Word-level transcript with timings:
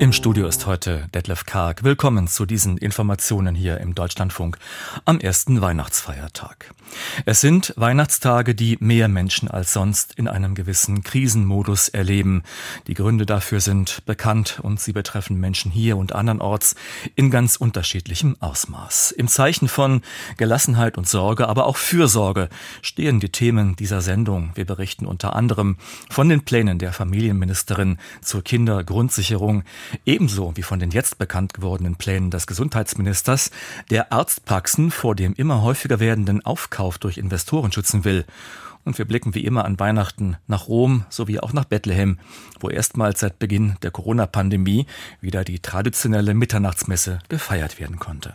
Im 0.00 0.14
Studio 0.14 0.46
ist 0.46 0.64
heute 0.64 1.08
Detlef 1.12 1.44
Karg. 1.44 1.84
Willkommen 1.84 2.26
zu 2.26 2.46
diesen 2.46 2.78
Informationen 2.78 3.54
hier 3.54 3.76
im 3.82 3.94
Deutschlandfunk 3.94 4.56
am 5.04 5.20
ersten 5.20 5.60
Weihnachtsfeiertag. 5.60 6.72
Es 7.26 7.42
sind 7.42 7.74
Weihnachtstage, 7.76 8.54
die 8.54 8.78
mehr 8.80 9.08
Menschen 9.08 9.50
als 9.50 9.74
sonst 9.74 10.14
in 10.14 10.26
einem 10.26 10.54
gewissen 10.54 11.02
Krisenmodus 11.02 11.90
erleben. 11.90 12.44
Die 12.86 12.94
Gründe 12.94 13.26
dafür 13.26 13.60
sind 13.60 14.02
bekannt 14.06 14.58
und 14.62 14.80
sie 14.80 14.94
betreffen 14.94 15.38
Menschen 15.38 15.70
hier 15.70 15.98
und 15.98 16.14
andernorts 16.14 16.76
in 17.14 17.30
ganz 17.30 17.56
unterschiedlichem 17.56 18.38
Ausmaß. 18.40 19.10
Im 19.12 19.28
Zeichen 19.28 19.68
von 19.68 20.00
Gelassenheit 20.38 20.96
und 20.96 21.10
Sorge, 21.10 21.46
aber 21.46 21.66
auch 21.66 21.76
Fürsorge 21.76 22.48
stehen 22.80 23.20
die 23.20 23.32
Themen 23.32 23.76
dieser 23.76 24.00
Sendung. 24.00 24.52
Wir 24.54 24.64
berichten 24.64 25.04
unter 25.04 25.36
anderem 25.36 25.76
von 26.08 26.30
den 26.30 26.42
Plänen 26.42 26.78
der 26.78 26.94
Familienministerin 26.94 27.98
zur 28.22 28.42
Kindergrundsicherung, 28.42 29.62
ebenso 30.04 30.56
wie 30.56 30.62
von 30.62 30.78
den 30.78 30.90
jetzt 30.90 31.18
bekannt 31.18 31.54
gewordenen 31.54 31.96
Plänen 31.96 32.30
des 32.30 32.46
Gesundheitsministers, 32.46 33.50
der 33.90 34.12
Arztpraxen 34.12 34.90
vor 34.90 35.14
dem 35.14 35.34
immer 35.34 35.62
häufiger 35.62 36.00
werdenden 36.00 36.44
Aufkauf 36.44 36.98
durch 36.98 37.18
Investoren 37.18 37.72
schützen 37.72 38.04
will. 38.04 38.24
Und 38.84 38.98
wir 38.98 39.04
blicken 39.04 39.34
wie 39.34 39.44
immer 39.44 39.64
an 39.64 39.78
Weihnachten 39.78 40.36
nach 40.46 40.68
Rom 40.68 41.04
sowie 41.10 41.38
auch 41.40 41.52
nach 41.52 41.66
Bethlehem, 41.66 42.18
wo 42.60 42.70
erstmals 42.70 43.20
seit 43.20 43.38
Beginn 43.38 43.76
der 43.82 43.90
Corona-Pandemie 43.90 44.86
wieder 45.20 45.44
die 45.44 45.60
traditionelle 45.60 46.34
Mitternachtsmesse 46.34 47.18
gefeiert 47.28 47.78
werden 47.78 47.98
konnte. 47.98 48.34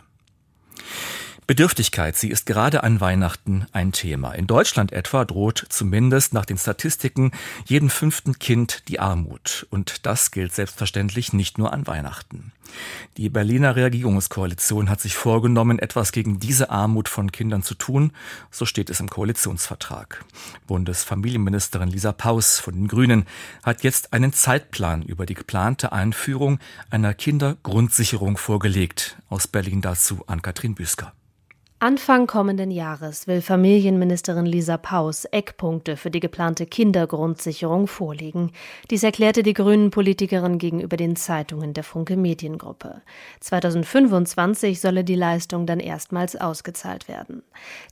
Bedürftigkeit, 1.46 2.16
sie 2.16 2.28
ist 2.28 2.46
gerade 2.46 2.82
an 2.82 3.00
Weihnachten 3.00 3.66
ein 3.70 3.92
Thema. 3.92 4.32
In 4.32 4.48
Deutschland 4.48 4.90
etwa 4.90 5.24
droht 5.24 5.64
zumindest 5.68 6.32
nach 6.32 6.44
den 6.44 6.58
Statistiken 6.58 7.30
jedem 7.66 7.88
fünften 7.88 8.40
Kind 8.40 8.82
die 8.88 8.98
Armut. 8.98 9.64
Und 9.70 10.06
das 10.06 10.32
gilt 10.32 10.52
selbstverständlich 10.52 11.32
nicht 11.32 11.56
nur 11.56 11.72
an 11.72 11.86
Weihnachten. 11.86 12.50
Die 13.16 13.28
Berliner 13.28 13.76
Regierungskoalition 13.76 14.90
hat 14.90 15.00
sich 15.00 15.14
vorgenommen, 15.14 15.78
etwas 15.78 16.10
gegen 16.10 16.40
diese 16.40 16.70
Armut 16.70 17.08
von 17.08 17.30
Kindern 17.30 17.62
zu 17.62 17.76
tun. 17.76 18.10
So 18.50 18.66
steht 18.66 18.90
es 18.90 18.98
im 18.98 19.08
Koalitionsvertrag. 19.08 20.24
Bundesfamilienministerin 20.66 21.88
Lisa 21.88 22.10
Paus 22.10 22.58
von 22.58 22.74
den 22.74 22.88
Grünen 22.88 23.24
hat 23.62 23.84
jetzt 23.84 24.12
einen 24.12 24.32
Zeitplan 24.32 25.02
über 25.02 25.26
die 25.26 25.34
geplante 25.34 25.92
Einführung 25.92 26.58
einer 26.90 27.14
Kindergrundsicherung 27.14 28.36
vorgelegt. 28.36 29.16
Aus 29.28 29.46
Berlin 29.46 29.80
dazu 29.80 30.24
an 30.26 30.42
Katrin 30.42 30.74
Büsker. 30.74 31.12
Anfang 31.78 32.26
kommenden 32.26 32.70
Jahres 32.70 33.26
will 33.26 33.42
Familienministerin 33.42 34.46
Lisa 34.46 34.78
Paus 34.78 35.26
Eckpunkte 35.26 35.98
für 35.98 36.10
die 36.10 36.20
geplante 36.20 36.64
Kindergrundsicherung 36.64 37.86
vorlegen. 37.86 38.52
Dies 38.90 39.02
erklärte 39.02 39.42
die 39.42 39.52
Grünen-Politikerin 39.52 40.56
gegenüber 40.56 40.96
den 40.96 41.16
Zeitungen 41.16 41.74
der 41.74 41.84
Funke 41.84 42.16
Mediengruppe. 42.16 43.02
2025 43.40 44.80
solle 44.80 45.04
die 45.04 45.16
Leistung 45.16 45.66
dann 45.66 45.78
erstmals 45.78 46.34
ausgezahlt 46.34 47.08
werden. 47.08 47.42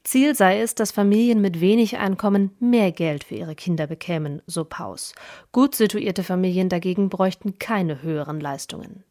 Ziel 0.03 0.35
sei 0.35 0.63
es, 0.63 0.75
dass 0.75 0.91
Familien 0.91 1.43
mit 1.43 1.61
wenig 1.61 1.99
Einkommen 1.99 2.53
mehr 2.61 2.91
Geld 2.91 3.25
für 3.25 3.35
ihre 3.35 3.55
Kinder 3.55 3.87
bekämen, 3.87 4.41
so 4.47 4.65
Paus. 4.65 5.15
Gut 5.53 5.75
situierte 5.75 6.23
Familien 6.23 6.71
dagegen 6.71 7.11
bräuchten 7.11 7.59
keine 7.59 8.01
höheren 8.01 8.41
Leistungen. 8.41 9.05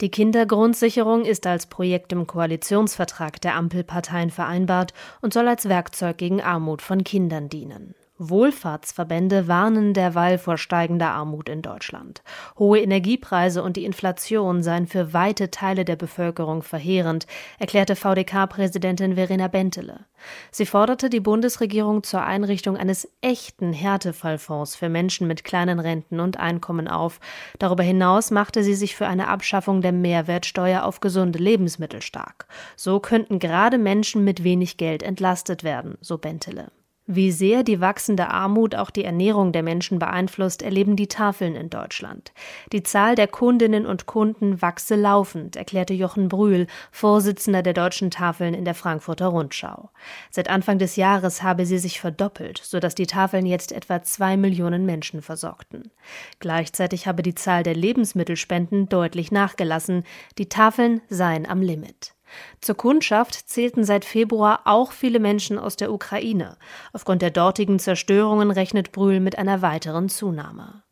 Die 0.00 0.10
Kindergrundsicherung 0.10 1.24
ist 1.24 1.46
als 1.46 1.66
Projekt 1.66 2.12
im 2.12 2.26
Koalitionsvertrag 2.26 3.40
der 3.40 3.54
Ampelparteien 3.54 4.30
vereinbart 4.30 4.92
und 5.20 5.32
soll 5.32 5.48
als 5.48 5.68
Werkzeug 5.68 6.18
gegen 6.18 6.40
Armut 6.40 6.82
von 6.82 7.04
Kindern 7.04 7.48
dienen. 7.48 7.94
Wohlfahrtsverbände 8.18 9.46
warnen 9.46 9.92
derweil 9.92 10.38
vor 10.38 10.56
steigender 10.56 11.10
Armut 11.10 11.48
in 11.48 11.60
Deutschland. 11.60 12.22
Hohe 12.58 12.80
Energiepreise 12.80 13.62
und 13.62 13.76
die 13.76 13.84
Inflation 13.84 14.62
seien 14.62 14.86
für 14.86 15.12
weite 15.12 15.50
Teile 15.50 15.84
der 15.84 15.96
Bevölkerung 15.96 16.62
verheerend, 16.62 17.26
erklärte 17.58 17.94
VDK-Präsidentin 17.94 19.16
Verena 19.16 19.48
Bentele. 19.48 20.06
Sie 20.50 20.64
forderte 20.64 21.10
die 21.10 21.20
Bundesregierung 21.20 22.02
zur 22.02 22.22
Einrichtung 22.22 22.76
eines 22.76 23.08
echten 23.20 23.74
Härtefallfonds 23.74 24.76
für 24.76 24.88
Menschen 24.88 25.26
mit 25.26 25.44
kleinen 25.44 25.78
Renten 25.78 26.18
und 26.20 26.38
Einkommen 26.38 26.88
auf. 26.88 27.20
Darüber 27.58 27.82
hinaus 27.82 28.30
machte 28.30 28.64
sie 28.64 28.74
sich 28.74 28.96
für 28.96 29.06
eine 29.06 29.28
Abschaffung 29.28 29.82
der 29.82 29.92
Mehrwertsteuer 29.92 30.84
auf 30.84 31.00
gesunde 31.00 31.38
Lebensmittel 31.38 32.00
stark. 32.00 32.46
So 32.76 32.98
könnten 32.98 33.38
gerade 33.38 33.76
Menschen 33.76 34.24
mit 34.24 34.42
wenig 34.42 34.78
Geld 34.78 35.02
entlastet 35.02 35.64
werden, 35.64 35.98
so 36.00 36.16
Bentele. 36.16 36.70
Wie 37.08 37.30
sehr 37.30 37.62
die 37.62 37.80
wachsende 37.80 38.30
Armut 38.32 38.74
auch 38.74 38.90
die 38.90 39.04
Ernährung 39.04 39.52
der 39.52 39.62
Menschen 39.62 40.00
beeinflusst, 40.00 40.60
erleben 40.60 40.96
die 40.96 41.06
Tafeln 41.06 41.54
in 41.54 41.70
Deutschland. 41.70 42.32
Die 42.72 42.82
Zahl 42.82 43.14
der 43.14 43.28
Kundinnen 43.28 43.86
und 43.86 44.06
Kunden 44.06 44.60
wachse 44.60 44.96
laufend, 44.96 45.54
erklärte 45.54 45.94
Jochen 45.94 46.28
Brühl, 46.28 46.66
Vorsitzender 46.90 47.62
der 47.62 47.74
deutschen 47.74 48.10
Tafeln 48.10 48.54
in 48.54 48.64
der 48.64 48.74
Frankfurter 48.74 49.28
Rundschau. 49.28 49.90
Seit 50.32 50.50
Anfang 50.50 50.78
des 50.78 50.96
Jahres 50.96 51.44
habe 51.44 51.64
sie 51.64 51.78
sich 51.78 52.00
verdoppelt, 52.00 52.58
sodass 52.58 52.96
die 52.96 53.06
Tafeln 53.06 53.46
jetzt 53.46 53.70
etwa 53.70 54.02
zwei 54.02 54.36
Millionen 54.36 54.84
Menschen 54.84 55.22
versorgten. 55.22 55.92
Gleichzeitig 56.40 57.06
habe 57.06 57.22
die 57.22 57.36
Zahl 57.36 57.62
der 57.62 57.76
Lebensmittelspenden 57.76 58.88
deutlich 58.88 59.30
nachgelassen. 59.30 60.02
Die 60.38 60.48
Tafeln 60.48 61.02
seien 61.08 61.46
am 61.46 61.62
Limit. 61.62 62.15
Zur 62.60 62.76
Kundschaft 62.76 63.34
zählten 63.48 63.84
seit 63.84 64.04
Februar 64.04 64.62
auch 64.64 64.92
viele 64.92 65.20
Menschen 65.20 65.58
aus 65.58 65.76
der 65.76 65.92
Ukraine. 65.92 66.56
Aufgrund 66.92 67.22
der 67.22 67.30
dortigen 67.30 67.78
Zerstörungen 67.78 68.50
rechnet 68.50 68.92
Brühl 68.92 69.20
mit 69.20 69.38
einer 69.38 69.62
weiteren 69.62 70.08
Zunahme. 70.08 70.85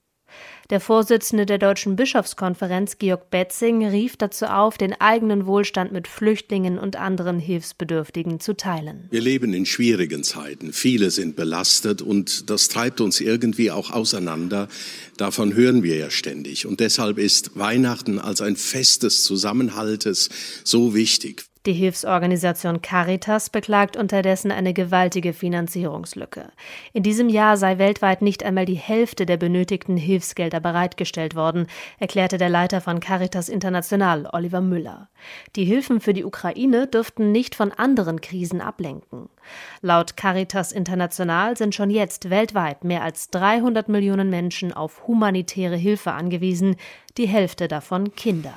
Der 0.70 0.80
Vorsitzende 0.80 1.44
der 1.44 1.58
Deutschen 1.58 1.94
Bischofskonferenz, 1.94 2.96
Georg 2.98 3.28
Betzing, 3.28 3.86
rief 3.86 4.16
dazu 4.16 4.46
auf, 4.46 4.78
den 4.78 4.98
eigenen 4.98 5.44
Wohlstand 5.44 5.92
mit 5.92 6.08
Flüchtlingen 6.08 6.78
und 6.78 6.96
anderen 6.96 7.38
Hilfsbedürftigen 7.38 8.40
zu 8.40 8.56
teilen. 8.56 9.06
Wir 9.10 9.20
leben 9.20 9.52
in 9.52 9.66
schwierigen 9.66 10.24
Zeiten. 10.24 10.72
Viele 10.72 11.10
sind 11.10 11.36
belastet 11.36 12.00
und 12.00 12.48
das 12.48 12.68
treibt 12.68 13.02
uns 13.02 13.20
irgendwie 13.20 13.70
auch 13.70 13.90
auseinander. 13.90 14.68
Davon 15.18 15.54
hören 15.54 15.82
wir 15.82 15.96
ja 15.96 16.10
ständig. 16.10 16.66
Und 16.66 16.80
deshalb 16.80 17.18
ist 17.18 17.58
Weihnachten 17.58 18.18
als 18.18 18.40
ein 18.40 18.56
Fest 18.56 19.02
des 19.02 19.22
Zusammenhaltes 19.22 20.30
so 20.64 20.94
wichtig. 20.94 21.44
Die 21.66 21.72
Hilfsorganisation 21.72 22.82
Caritas 22.82 23.48
beklagt 23.48 23.96
unterdessen 23.96 24.52
eine 24.52 24.74
gewaltige 24.74 25.32
Finanzierungslücke. 25.32 26.52
In 26.92 27.02
diesem 27.02 27.30
Jahr 27.30 27.56
sei 27.56 27.78
weltweit 27.78 28.20
nicht 28.20 28.44
einmal 28.44 28.66
die 28.66 28.74
Hälfte 28.74 29.24
der 29.24 29.38
benötigten 29.38 29.96
Hilfsgelder 29.96 30.60
bereitgestellt 30.60 31.34
worden, 31.34 31.66
erklärte 31.98 32.36
der 32.36 32.50
Leiter 32.50 32.82
von 32.82 33.00
Caritas 33.00 33.48
International, 33.48 34.28
Oliver 34.30 34.60
Müller. 34.60 35.08
Die 35.56 35.64
Hilfen 35.64 36.02
für 36.02 36.12
die 36.12 36.26
Ukraine 36.26 36.86
dürften 36.86 37.32
nicht 37.32 37.54
von 37.54 37.72
anderen 37.72 38.20
Krisen 38.20 38.60
ablenken. 38.60 39.30
Laut 39.80 40.18
Caritas 40.18 40.70
International 40.70 41.56
sind 41.56 41.74
schon 41.74 41.88
jetzt 41.88 42.28
weltweit 42.28 42.84
mehr 42.84 43.02
als 43.02 43.30
300 43.30 43.88
Millionen 43.88 44.28
Menschen 44.28 44.74
auf 44.74 45.06
humanitäre 45.06 45.76
Hilfe 45.76 46.12
angewiesen, 46.12 46.76
die 47.16 47.26
Hälfte 47.26 47.68
davon 47.68 48.14
Kinder. 48.14 48.52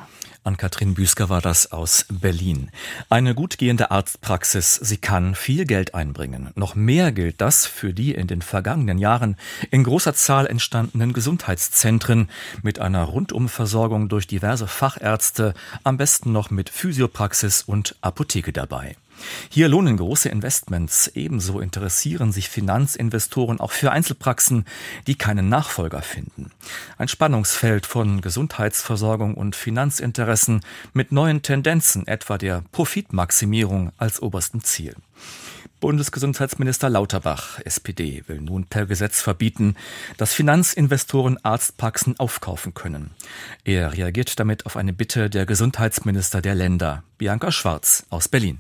An 0.48 0.56
Katrin 0.56 0.94
Büsker 0.94 1.28
war 1.28 1.42
das 1.42 1.74
aus 1.74 2.06
Berlin. 2.10 2.72
Eine 3.10 3.36
gut 3.36 3.58
gehende 3.58 3.92
Arztpraxis, 3.92 4.76
sie 4.76 4.96
kann 4.96 5.36
viel 5.36 5.66
Geld 5.66 5.94
einbringen. 5.94 6.52
Noch 6.56 6.74
mehr 6.74 7.12
gilt 7.12 7.42
das 7.42 7.66
für 7.66 7.94
die 7.94 8.14
in 8.14 8.28
den 8.28 8.42
vergangenen 8.42 8.98
Jahren 8.98 9.36
in 9.72 9.84
großer 9.84 10.14
Zahl 10.14 10.48
entstandenen 10.48 11.12
Gesundheitszentren 11.12 12.30
mit 12.64 12.80
einer 12.80 13.04
Rundumversorgung 13.04 14.08
durch 14.08 14.26
diverse 14.26 14.68
Fachärzte, 14.68 15.54
am 15.84 15.98
besten 15.98 16.32
noch 16.32 16.50
mit 16.50 16.70
Physiopraxis 16.70 17.64
und 17.64 17.98
Apotheke 18.00 18.54
dabei. 18.54 18.96
Hier 19.50 19.68
lohnen 19.68 19.98
große 19.98 20.30
Investments. 20.30 21.08
Ebenso 21.16 21.60
interessieren 21.60 22.32
sich 22.32 22.50
Finanzinvestoren 22.50 23.60
auch 23.60 23.72
für 23.72 23.92
Einzelpraxen, 23.92 24.66
die 25.08 25.16
keinen 25.16 25.50
Nachfolger 25.50 26.02
finden. 26.02 26.52
Ein 26.98 27.08
Spannungsfeld 27.08 27.86
von 27.86 28.22
Gesundheitsversorgung 28.22 29.34
und 29.36 29.56
Finanzinteressen 29.56 30.62
mit 30.94 31.12
neuen 31.12 31.42
Tendenzen, 31.42 32.08
etwa 32.08 32.38
der 32.38 32.64
Profitmaximierung 32.72 33.92
als 33.98 34.22
oberstem 34.22 34.64
Ziel. 34.64 34.96
Bundesgesundheitsminister 35.80 36.90
Lauterbach, 36.90 37.60
SPD, 37.64 38.24
will 38.26 38.42
nun 38.42 38.66
per 38.66 38.88
Gesetz 38.88 39.22
verbieten, 39.22 39.76
dass 40.18 40.34
Finanzinvestoren 40.34 41.38
Arztpraxen 41.44 42.20
aufkaufen 42.20 42.74
können. 42.74 43.12
Er 43.64 43.94
reagiert 43.94 44.40
damit 44.40 44.66
auf 44.66 44.76
eine 44.76 44.92
Bitte 44.92 45.30
der 45.30 45.46
Gesundheitsminister 45.46 46.42
der 46.42 46.56
Länder, 46.56 47.04
Bianca 47.20 47.52
Schwarz 47.52 48.08
aus 48.10 48.28
Berlin. 48.28 48.60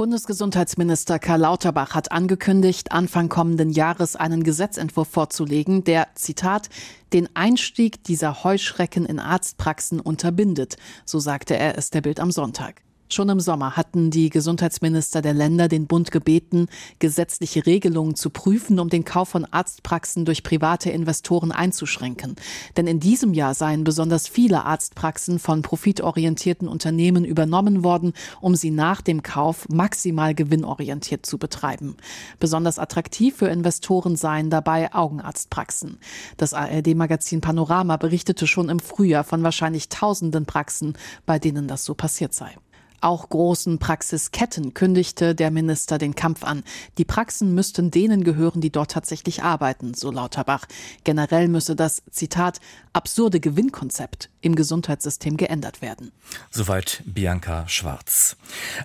Bundesgesundheitsminister 0.00 1.18
Karl 1.18 1.40
Lauterbach 1.40 1.94
hat 1.94 2.10
angekündigt, 2.10 2.90
Anfang 2.90 3.28
kommenden 3.28 3.68
Jahres 3.68 4.16
einen 4.16 4.44
Gesetzentwurf 4.44 5.08
vorzulegen, 5.08 5.84
der, 5.84 6.08
Zitat, 6.14 6.70
den 7.12 7.28
Einstieg 7.36 8.02
dieser 8.04 8.42
Heuschrecken 8.42 9.04
in 9.04 9.18
Arztpraxen 9.18 10.00
unterbindet, 10.00 10.78
so 11.04 11.18
sagte 11.18 11.54
er 11.54 11.76
es 11.76 11.90
der 11.90 12.00
Bild 12.00 12.18
am 12.18 12.30
Sonntag. 12.30 12.80
Schon 13.12 13.28
im 13.28 13.40
Sommer 13.40 13.76
hatten 13.76 14.12
die 14.12 14.30
Gesundheitsminister 14.30 15.20
der 15.20 15.34
Länder 15.34 15.66
den 15.66 15.88
Bund 15.88 16.12
gebeten, 16.12 16.68
gesetzliche 17.00 17.66
Regelungen 17.66 18.14
zu 18.14 18.30
prüfen, 18.30 18.78
um 18.78 18.88
den 18.88 19.04
Kauf 19.04 19.30
von 19.30 19.44
Arztpraxen 19.44 20.24
durch 20.24 20.44
private 20.44 20.90
Investoren 20.90 21.50
einzuschränken. 21.50 22.36
Denn 22.76 22.86
in 22.86 23.00
diesem 23.00 23.34
Jahr 23.34 23.54
seien 23.54 23.82
besonders 23.82 24.28
viele 24.28 24.64
Arztpraxen 24.64 25.40
von 25.40 25.62
profitorientierten 25.62 26.68
Unternehmen 26.68 27.24
übernommen 27.24 27.82
worden, 27.82 28.12
um 28.40 28.54
sie 28.54 28.70
nach 28.70 29.00
dem 29.00 29.24
Kauf 29.24 29.68
maximal 29.68 30.32
gewinnorientiert 30.32 31.26
zu 31.26 31.36
betreiben. 31.36 31.96
Besonders 32.38 32.78
attraktiv 32.78 33.34
für 33.34 33.48
Investoren 33.48 34.14
seien 34.14 34.50
dabei 34.50 34.94
Augenarztpraxen. 34.94 35.98
Das 36.36 36.54
ARD-Magazin 36.54 37.40
Panorama 37.40 37.96
berichtete 37.96 38.46
schon 38.46 38.68
im 38.68 38.78
Frühjahr 38.78 39.24
von 39.24 39.42
wahrscheinlich 39.42 39.88
tausenden 39.88 40.46
Praxen, 40.46 40.96
bei 41.26 41.40
denen 41.40 41.66
das 41.66 41.84
so 41.84 41.94
passiert 41.96 42.34
sei. 42.34 42.54
Auch 43.00 43.28
großen 43.28 43.78
Praxisketten 43.78 44.74
kündigte 44.74 45.34
der 45.34 45.50
Minister 45.50 45.96
den 45.96 46.14
Kampf 46.14 46.44
an. 46.44 46.64
Die 46.98 47.04
Praxen 47.04 47.54
müssten 47.54 47.90
denen 47.90 48.24
gehören, 48.24 48.60
die 48.60 48.70
dort 48.70 48.90
tatsächlich 48.90 49.42
arbeiten, 49.42 49.94
so 49.94 50.10
Lauterbach. 50.10 50.66
Generell 51.04 51.48
müsse 51.48 51.74
das, 51.74 52.02
Zitat, 52.10 52.60
absurde 52.92 53.40
Gewinnkonzept 53.40 54.28
im 54.42 54.54
Gesundheitssystem 54.54 55.36
geändert 55.36 55.80
werden. 55.80 56.12
Soweit 56.50 57.02
Bianca 57.06 57.68
Schwarz. 57.68 58.36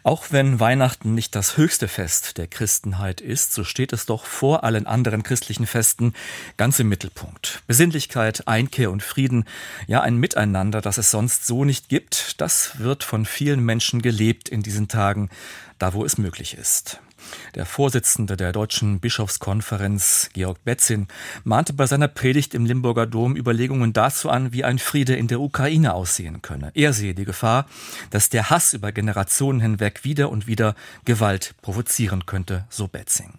Auch 0.04 0.26
wenn 0.32 0.60
Weihnachten 0.60 1.16
nicht 1.16 1.36
das 1.36 1.58
höchste 1.58 1.88
Fest 1.88 2.38
der 2.38 2.48
Christenheit 2.48 3.22
ist, 3.22 3.54
so 3.54 3.64
steht 3.64 3.94
es 3.94 4.06
doch 4.06 4.26
vor 4.26 4.64
allen 4.64 4.86
anderen 4.86 5.24
christlichen 5.24 5.66
Festen 5.66 6.14
ganz 6.58 6.80
im 6.80 6.90
Mittelpunkt. 6.90 7.64
Besinnlichkeit, 7.68 8.48
Einkehr 8.48 8.92
und 8.92 9.04
Frieden, 9.04 9.46
ja 9.88 10.02
ein 10.02 10.18
Miteinander, 10.18 10.82
das 10.82 10.98
es 10.98 11.12
sonst 11.12 11.48
so 11.48 11.66
nicht 11.66 11.90
gibt, 11.90 12.40
das 12.42 12.80
wird 12.80 13.04
von 13.04 13.26
vielen 13.26 13.62
Menschen 13.62 14.02
gelebt 14.06 14.50
in 14.50 14.62
diesen 14.62 14.88
Tagen, 14.88 15.31
da 15.80 15.96
wo 15.96 16.06
es 16.06 16.19
möglich 16.19 16.56
ist. 16.56 17.00
Der 17.56 17.66
Vorsitzende 17.66 18.38
der 18.38 18.52
Deutschen 18.52 19.00
Bischofskonferenz, 19.00 20.30
Georg 20.34 20.63
Betzin, 20.63 21.07
mahnte 21.44 21.74
bei 21.74 21.88
seiner 21.88 22.07
Predigt 22.07 22.54
im 22.54 22.68
Limburger 22.68 23.07
Dom 23.07 23.36
Überlegungen 23.36 23.94
dazu 23.94 24.30
an, 24.30 24.54
wie 24.54 24.63
ein 24.63 24.78
Friede 24.78 25.16
in 25.16 25.28
der 25.28 25.42
Ukraine 25.42 25.96
aussehen 25.96 26.44
könne. 26.44 26.69
Er 26.75 26.94
sehe 26.94 27.16
die 27.16 27.25
Gefahr, 27.25 27.66
dass 28.12 28.30
der 28.30 28.52
Hass 28.52 28.74
über 28.74 28.92
Generationen 28.92 29.60
hinweg 29.60 30.04
wieder 30.04 30.30
und 30.30 30.46
wieder 30.46 30.75
Gewalt 31.06 31.56
provozieren 31.63 32.28
könnte, 32.28 32.66
so 32.69 32.88
Betzing. 32.88 33.34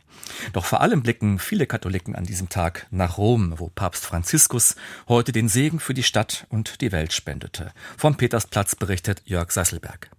Doch 0.53 0.65
vor 0.65 0.81
allem 0.81 1.05
blicken 1.05 1.39
viele 1.39 1.67
Katholiken 1.67 2.17
an 2.17 2.25
diesem 2.25 2.49
Tag 2.49 2.89
nach 2.91 3.19
Rom, 3.19 3.55
wo 3.59 3.69
Papst 3.69 4.05
Franziskus 4.05 4.75
heute 5.07 5.31
den 5.31 5.49
Segen 5.49 5.79
für 5.79 5.95
die 5.95 6.03
Stadt 6.03 6.47
und 6.49 6.81
die 6.81 6.91
Welt 6.91 7.13
spendete. 7.13 7.73
Vom 7.97 8.17
Petersplatz 8.17 8.75
berichtet 8.75 9.23
Jörg 9.27 9.53
Seiselberg. 9.53 10.11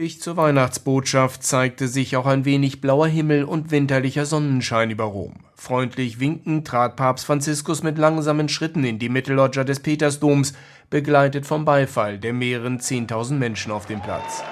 Ich 0.00 0.20
zur 0.20 0.36
Weihnachtsbotschaft 0.36 1.42
zeigte 1.42 1.88
sich 1.88 2.16
auch 2.16 2.26
ein 2.26 2.44
wenig 2.44 2.80
blauer 2.80 3.08
Himmel 3.08 3.42
und 3.42 3.72
winterlicher 3.72 4.26
Sonnenschein 4.26 4.92
über 4.92 5.02
Rom. 5.02 5.34
Freundlich 5.56 6.20
winkend 6.20 6.68
trat 6.68 6.94
Papst 6.94 7.26
Franziskus 7.26 7.82
mit 7.82 7.98
langsamen 7.98 8.48
Schritten 8.48 8.84
in 8.84 9.00
die 9.00 9.08
Mittelloggia 9.08 9.64
des 9.64 9.80
Petersdoms, 9.80 10.52
begleitet 10.88 11.46
vom 11.46 11.64
Beifall 11.64 12.20
der 12.20 12.32
mehreren 12.32 12.78
zehntausend 12.78 13.40
Menschen 13.40 13.72
auf 13.72 13.86
dem 13.86 14.00
Platz. 14.00 14.44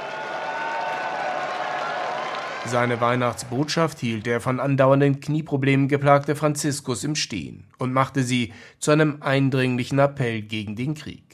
Seine 2.64 3.00
Weihnachtsbotschaft 3.00 4.00
hielt 4.00 4.26
der 4.26 4.40
von 4.40 4.58
andauernden 4.58 5.20
Knieproblemen 5.20 5.86
geplagte 5.86 6.34
Franziskus 6.34 7.04
im 7.04 7.14
Stehen 7.14 7.68
und 7.78 7.92
machte 7.92 8.24
sie 8.24 8.52
zu 8.80 8.90
einem 8.90 9.18
eindringlichen 9.20 10.00
Appell 10.00 10.42
gegen 10.42 10.74
den 10.74 10.94
Krieg. 10.94 11.26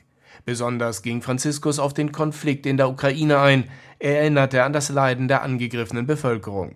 Besonders 0.45 1.03
ging 1.03 1.23
Franziskus 1.23 1.79
auf 1.79 1.95
den 1.95 2.11
Konflikt 2.11 2.67
in 2.67 2.77
der 2.77 2.89
Ukraine 2.89 3.39
ein, 3.39 3.65
erinnerte 4.03 4.65
an 4.65 4.73
das 4.73 4.89
Leiden 4.89 5.29
der 5.29 5.43
angegriffenen 5.43 6.07
Bevölkerung. 6.07 6.75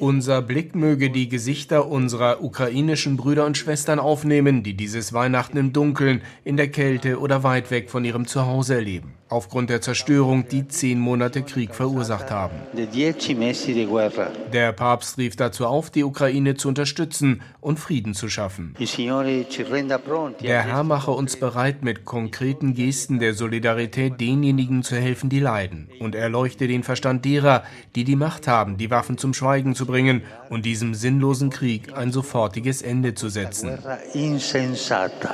Unser 0.00 0.42
Blick 0.42 0.74
möge 0.74 1.10
die 1.10 1.28
Gesichter 1.28 1.86
unserer 1.86 2.42
ukrainischen 2.42 3.16
Brüder 3.16 3.44
und 3.44 3.58
Schwestern 3.58 3.98
aufnehmen, 3.98 4.62
die 4.62 4.74
dieses 4.74 5.12
Weihnachten 5.12 5.58
im 5.58 5.72
Dunkeln, 5.72 6.22
in 6.44 6.56
der 6.56 6.68
Kälte 6.68 7.20
oder 7.20 7.42
weit 7.42 7.70
weg 7.70 7.90
von 7.90 8.04
ihrem 8.04 8.26
Zuhause 8.26 8.76
erleben, 8.76 9.14
aufgrund 9.28 9.68
der 9.68 9.82
Zerstörung, 9.82 10.48
die 10.48 10.66
zehn 10.68 10.98
Monate 10.98 11.42
Krieg 11.42 11.74
verursacht 11.74 12.30
haben. 12.30 12.54
Der 14.52 14.72
Papst 14.72 15.18
rief 15.18 15.36
dazu 15.36 15.66
auf, 15.66 15.90
die 15.90 16.04
Ukraine 16.04 16.54
zu 16.54 16.68
unterstützen 16.68 17.42
und 17.60 17.78
Frieden 17.78 18.14
zu 18.14 18.28
schaffen. 18.30 18.74
Der 20.40 20.62
Herr 20.62 20.84
mache 20.84 21.10
uns 21.10 21.36
bereit, 21.36 21.84
mit 21.84 22.04
konkreten 22.06 22.74
Gesten 22.74 23.18
der 23.18 23.34
Solidarität 23.34 24.20
denjenigen 24.20 24.82
zu 24.82 24.96
helfen, 24.96 25.33
die 25.34 25.40
leiden, 25.40 25.88
und 25.98 26.14
erleuchte 26.14 26.68
den 26.68 26.84
Verstand 26.84 27.24
derer, 27.24 27.64
die 27.96 28.04
die 28.04 28.14
Macht 28.14 28.46
haben, 28.46 28.76
die 28.76 28.90
Waffen 28.90 29.18
zum 29.18 29.34
Schweigen 29.34 29.74
zu 29.74 29.84
bringen 29.84 30.22
und 30.48 30.64
diesem 30.64 30.94
sinnlosen 30.94 31.50
Krieg 31.50 31.96
ein 31.96 32.12
sofortiges 32.12 32.82
Ende 32.82 33.14
zu 33.14 33.28
setzen. 33.28 33.76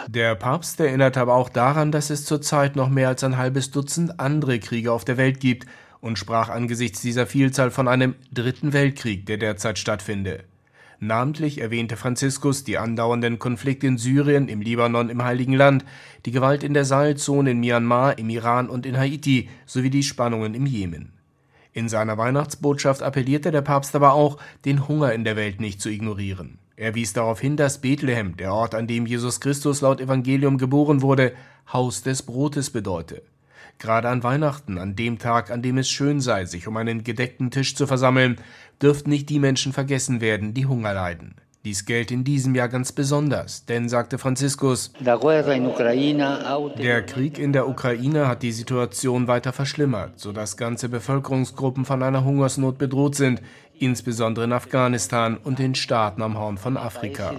Der 0.09 0.35
Papst 0.37 0.81
erinnert 0.81 1.19
aber 1.19 1.35
auch 1.35 1.51
daran, 1.51 1.93
dass 1.93 2.09
es 2.09 2.25
zurzeit 2.25 2.77
noch 2.77 2.89
mehr 2.89 3.09
als 3.09 3.23
ein 3.25 3.37
halbes 3.37 3.71
Dutzend 3.71 4.19
andere 4.19 4.59
Kriege 4.59 4.91
auf 4.91 5.05
der 5.05 5.19
Welt 5.19 5.39
gibt 5.39 5.67
und 6.01 6.19
sprach 6.19 6.49
angesichts 6.49 7.03
dieser 7.03 7.27
Vielzahl 7.27 7.71
von 7.71 7.87
einem 7.87 8.15
dritten 8.33 8.73
Weltkrieg, 8.73 9.27
der 9.27 9.37
derzeit 9.37 9.79
stattfinde. 9.79 10.45
Namentlich 11.03 11.63
erwähnte 11.63 11.97
Franziskus 11.97 12.63
die 12.63 12.77
andauernden 12.77 13.39
Konflikte 13.39 13.87
in 13.87 13.97
Syrien, 13.97 14.49
im 14.49 14.61
Libanon, 14.61 15.09
im 15.09 15.25
Heiligen 15.25 15.55
Land, 15.55 15.83
die 16.27 16.31
Gewalt 16.31 16.63
in 16.63 16.75
der 16.75 16.85
Sahelzone 16.85 17.53
in 17.53 17.61
Myanmar, 17.61 18.19
im 18.19 18.29
Iran 18.29 18.69
und 18.69 18.85
in 18.85 18.99
Haiti 18.99 19.49
sowie 19.65 19.89
die 19.89 20.03
Spannungen 20.03 20.53
im 20.53 20.67
Jemen. 20.67 21.13
In 21.73 21.89
seiner 21.89 22.19
Weihnachtsbotschaft 22.19 23.03
appellierte 23.03 23.51
der 23.51 23.63
Papst 23.63 23.97
aber 23.97 24.13
auch, 24.13 24.37
den 24.67 24.89
Hunger 24.89 25.15
in 25.15 25.25
der 25.25 25.37
Welt 25.37 25.59
nicht 25.59 25.81
zu 25.81 25.89
ignorieren. 25.89 26.59
Er 26.77 26.95
wies 26.95 27.15
darauf 27.15 27.41
hin, 27.41 27.57
dass 27.57 27.81
Bethlehem, 27.81 28.37
der 28.37 28.53
Ort, 28.53 28.75
an 28.75 28.87
dem 28.87 29.07
Jesus 29.07 29.41
Christus 29.41 29.81
laut 29.81 30.03
Evangelium 30.03 30.59
geboren 30.59 31.01
wurde, 31.01 31.33
Haus 31.73 32.03
des 32.03 32.23
Brotes 32.23 32.69
bedeute. 32.69 33.23
Gerade 33.81 34.11
an 34.11 34.23
Weihnachten, 34.23 34.77
an 34.77 34.95
dem 34.95 35.19
Tag, 35.19 35.51
an 35.51 35.63
dem 35.63 35.79
es 35.79 35.89
schön 35.89 36.21
sei, 36.21 36.45
sich 36.45 36.69
um 36.69 36.77
einen 36.77 37.03
gedeckten 37.03 37.51
Tisch 37.51 37.75
zu 37.75 37.87
versammeln, 37.87 38.37
dürften 38.81 39.09
nicht 39.09 39.31
die 39.31 39.39
Menschen 39.39 39.73
vergessen 39.73 40.21
werden, 40.21 40.53
die 40.53 40.67
Hunger 40.67 40.93
leiden. 40.93 41.35
Dies 41.65 41.87
gilt 41.87 42.11
in 42.11 42.23
diesem 42.23 42.55
Jahr 42.55 42.69
ganz 42.69 42.93
besonders, 42.93 43.65
denn, 43.65 43.89
sagte 43.89 44.19
Franziskus, 44.19 44.93
der 46.79 47.03
Krieg 47.03 47.39
in 47.39 47.53
der 47.55 47.69
Ukraine 47.69 48.29
hat 48.29 48.43
die 48.43 48.53
Situation 48.53 49.29
weiter 49.29 49.53
verschlimmert, 49.53 50.19
sodass 50.19 50.59
ganze 50.59 50.91
Bevölkerungsgruppen 50.91 51.87
von 51.87 52.03
einer 52.03 52.25
Hungersnot 52.25 52.77
bedroht 52.77 53.15
sind, 53.15 53.41
insbesondere 53.81 54.45
in 54.45 54.53
Afghanistan 54.53 55.37
und 55.37 55.59
den 55.59 55.75
Staaten 55.75 56.23
am 56.23 56.39
Horn 56.39 56.59
von 56.59 56.77
Afrika. 56.77 57.33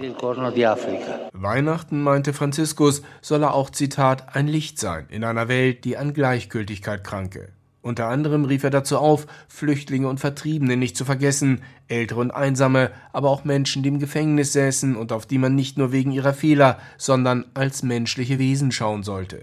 Weihnachten, 1.32 2.02
meinte 2.02 2.32
Franziskus, 2.32 3.02
solle 3.20 3.52
auch, 3.52 3.70
Zitat, 3.70 4.34
ein 4.34 4.48
Licht 4.48 4.78
sein 4.78 5.06
in 5.08 5.24
einer 5.24 5.48
Welt, 5.48 5.84
die 5.84 5.96
an 5.96 6.12
Gleichgültigkeit 6.12 7.04
kranke. 7.04 7.52
Unter 7.82 8.06
anderem 8.06 8.44
rief 8.44 8.62
er 8.62 8.70
dazu 8.70 8.98
auf, 8.98 9.26
Flüchtlinge 9.48 10.08
und 10.08 10.20
Vertriebene 10.20 10.76
nicht 10.76 10.96
zu 10.96 11.04
vergessen, 11.04 11.62
ältere 11.88 12.20
und 12.20 12.30
einsame, 12.30 12.92
aber 13.12 13.30
auch 13.30 13.44
Menschen, 13.44 13.82
die 13.82 13.88
im 13.88 13.98
Gefängnis 13.98 14.52
säßen 14.52 14.94
und 14.94 15.10
auf 15.10 15.26
die 15.26 15.38
man 15.38 15.56
nicht 15.56 15.78
nur 15.78 15.90
wegen 15.90 16.12
ihrer 16.12 16.32
Fehler, 16.32 16.78
sondern 16.96 17.44
als 17.54 17.82
menschliche 17.82 18.38
Wesen 18.38 18.70
schauen 18.70 19.02
sollte. 19.02 19.42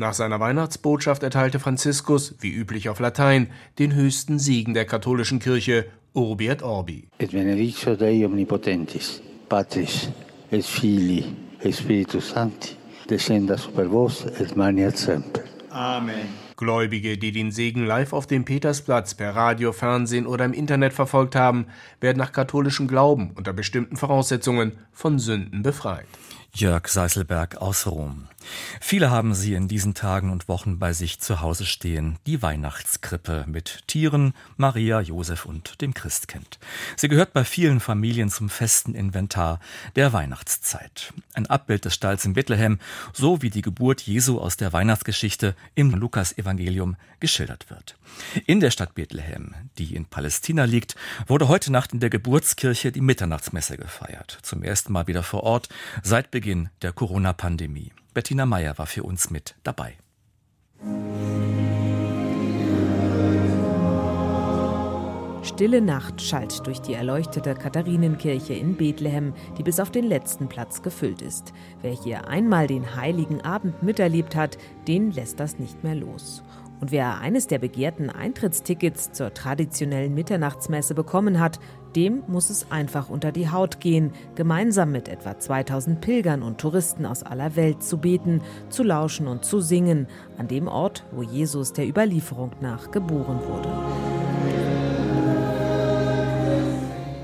Nach 0.00 0.14
seiner 0.14 0.38
Weihnachtsbotschaft 0.38 1.24
erteilte 1.24 1.58
Franziskus, 1.58 2.36
wie 2.38 2.52
üblich 2.52 2.88
auf 2.88 3.00
Latein, 3.00 3.48
den 3.80 3.92
höchsten 3.96 4.38
Segen 4.38 4.72
der 4.72 4.84
katholischen 4.84 5.40
Kirche, 5.40 5.86
Urbi 6.12 6.46
et 6.46 6.62
Orbi. 6.62 7.08
Et 7.18 7.32
benedictio 7.32 7.96
Dei 7.96 8.24
omnipotentis, 8.24 9.20
Patris, 9.48 10.08
et 10.52 10.64
Filii, 10.64 11.24
et 11.64 11.74
Spiritus 11.74 12.30
Sancti, 12.30 12.76
descenda 13.10 13.58
super 13.58 13.90
vos 13.90 14.24
et 14.38 14.54
mania 14.56 14.92
semper. 14.92 15.42
Amen. 15.70 16.28
Gläubige, 16.56 17.18
die 17.18 17.32
den 17.32 17.50
Segen 17.50 17.84
live 17.84 18.12
auf 18.12 18.28
dem 18.28 18.44
Petersplatz 18.44 19.14
per 19.14 19.34
Radio, 19.34 19.72
Fernsehen 19.72 20.28
oder 20.28 20.44
im 20.44 20.52
Internet 20.52 20.92
verfolgt 20.92 21.34
haben, 21.34 21.66
werden 22.00 22.18
nach 22.18 22.30
katholischem 22.30 22.86
Glauben 22.86 23.32
unter 23.34 23.52
bestimmten 23.52 23.96
Voraussetzungen 23.96 24.78
von 24.92 25.18
Sünden 25.18 25.64
befreit. 25.64 26.06
Jörg 26.52 26.86
Seiselberg 26.86 27.56
aus 27.56 27.86
Rom. 27.88 28.28
Viele 28.80 29.10
haben 29.10 29.34
sie 29.34 29.54
in 29.54 29.68
diesen 29.68 29.94
Tagen 29.94 30.30
und 30.30 30.48
Wochen 30.48 30.78
bei 30.78 30.92
sich 30.92 31.20
zu 31.20 31.40
Hause 31.40 31.66
stehen, 31.66 32.18
die 32.26 32.42
Weihnachtskrippe 32.42 33.44
mit 33.46 33.82
Tieren, 33.86 34.34
Maria, 34.56 35.00
Josef 35.00 35.44
und 35.44 35.80
dem 35.80 35.94
Christkind. 35.94 36.58
Sie 36.96 37.08
gehört 37.08 37.32
bei 37.32 37.44
vielen 37.44 37.80
Familien 37.80 38.30
zum 38.30 38.48
festen 38.48 38.94
Inventar 38.94 39.60
der 39.96 40.12
Weihnachtszeit. 40.12 41.12
Ein 41.34 41.46
Abbild 41.46 41.84
des 41.84 41.94
Stalls 41.94 42.24
in 42.24 42.34
Bethlehem, 42.34 42.78
so 43.12 43.42
wie 43.42 43.50
die 43.50 43.62
Geburt 43.62 44.02
Jesu 44.02 44.40
aus 44.40 44.56
der 44.56 44.72
Weihnachtsgeschichte 44.72 45.54
im 45.74 45.90
Lukas-Evangelium 45.90 46.96
geschildert 47.20 47.70
wird. 47.70 47.96
In 48.46 48.60
der 48.60 48.70
Stadt 48.70 48.94
Bethlehem, 48.94 49.54
die 49.78 49.94
in 49.94 50.06
Palästina 50.06 50.64
liegt, 50.64 50.96
wurde 51.26 51.48
heute 51.48 51.72
Nacht 51.72 51.92
in 51.92 52.00
der 52.00 52.10
Geburtskirche 52.10 52.92
die 52.92 53.00
Mitternachtsmesse 53.00 53.76
gefeiert. 53.76 54.38
Zum 54.42 54.62
ersten 54.62 54.92
Mal 54.92 55.06
wieder 55.06 55.22
vor 55.22 55.42
Ort 55.42 55.68
seit 56.02 56.30
Beginn 56.30 56.70
der 56.82 56.92
Corona-Pandemie. 56.92 57.92
Bettina 58.18 58.46
Meyer 58.46 58.76
war 58.78 58.86
für 58.88 59.04
uns 59.04 59.30
mit 59.30 59.54
dabei. 59.62 59.96
Stille 65.44 65.80
Nacht 65.80 66.20
schallt 66.20 66.66
durch 66.66 66.80
die 66.80 66.94
erleuchtete 66.94 67.54
Katharinenkirche 67.54 68.54
in 68.54 68.76
Bethlehem, 68.76 69.34
die 69.56 69.62
bis 69.62 69.78
auf 69.78 69.92
den 69.92 70.04
letzten 70.04 70.48
Platz 70.48 70.82
gefüllt 70.82 71.22
ist. 71.22 71.52
Wer 71.80 71.92
hier 71.92 72.26
einmal 72.26 72.66
den 72.66 72.96
heiligen 72.96 73.40
Abend 73.42 73.84
miterlebt 73.84 74.34
hat, 74.34 74.58
den 74.88 75.12
lässt 75.12 75.38
das 75.38 75.60
nicht 75.60 75.84
mehr 75.84 75.94
los. 75.94 76.42
Und 76.80 76.90
wer 76.90 77.18
eines 77.18 77.46
der 77.46 77.60
begehrten 77.60 78.10
Eintrittstickets 78.10 79.12
zur 79.12 79.32
traditionellen 79.32 80.14
Mitternachtsmesse 80.14 80.94
bekommen 80.94 81.38
hat, 81.38 81.60
dem 81.96 82.22
muss 82.26 82.50
es 82.50 82.70
einfach 82.70 83.08
unter 83.08 83.32
die 83.32 83.50
Haut 83.50 83.80
gehen, 83.80 84.12
gemeinsam 84.34 84.92
mit 84.92 85.08
etwa 85.08 85.38
2000 85.38 86.00
Pilgern 86.00 86.42
und 86.42 86.58
Touristen 86.58 87.06
aus 87.06 87.22
aller 87.22 87.56
Welt 87.56 87.82
zu 87.82 87.98
beten, 87.98 88.42
zu 88.68 88.82
lauschen 88.82 89.26
und 89.26 89.44
zu 89.44 89.60
singen, 89.60 90.06
an 90.36 90.48
dem 90.48 90.68
Ort, 90.68 91.04
wo 91.12 91.22
Jesus 91.22 91.72
der 91.72 91.88
Überlieferung 91.88 92.52
nach 92.60 92.90
geboren 92.90 93.40
wurde. 93.46 93.68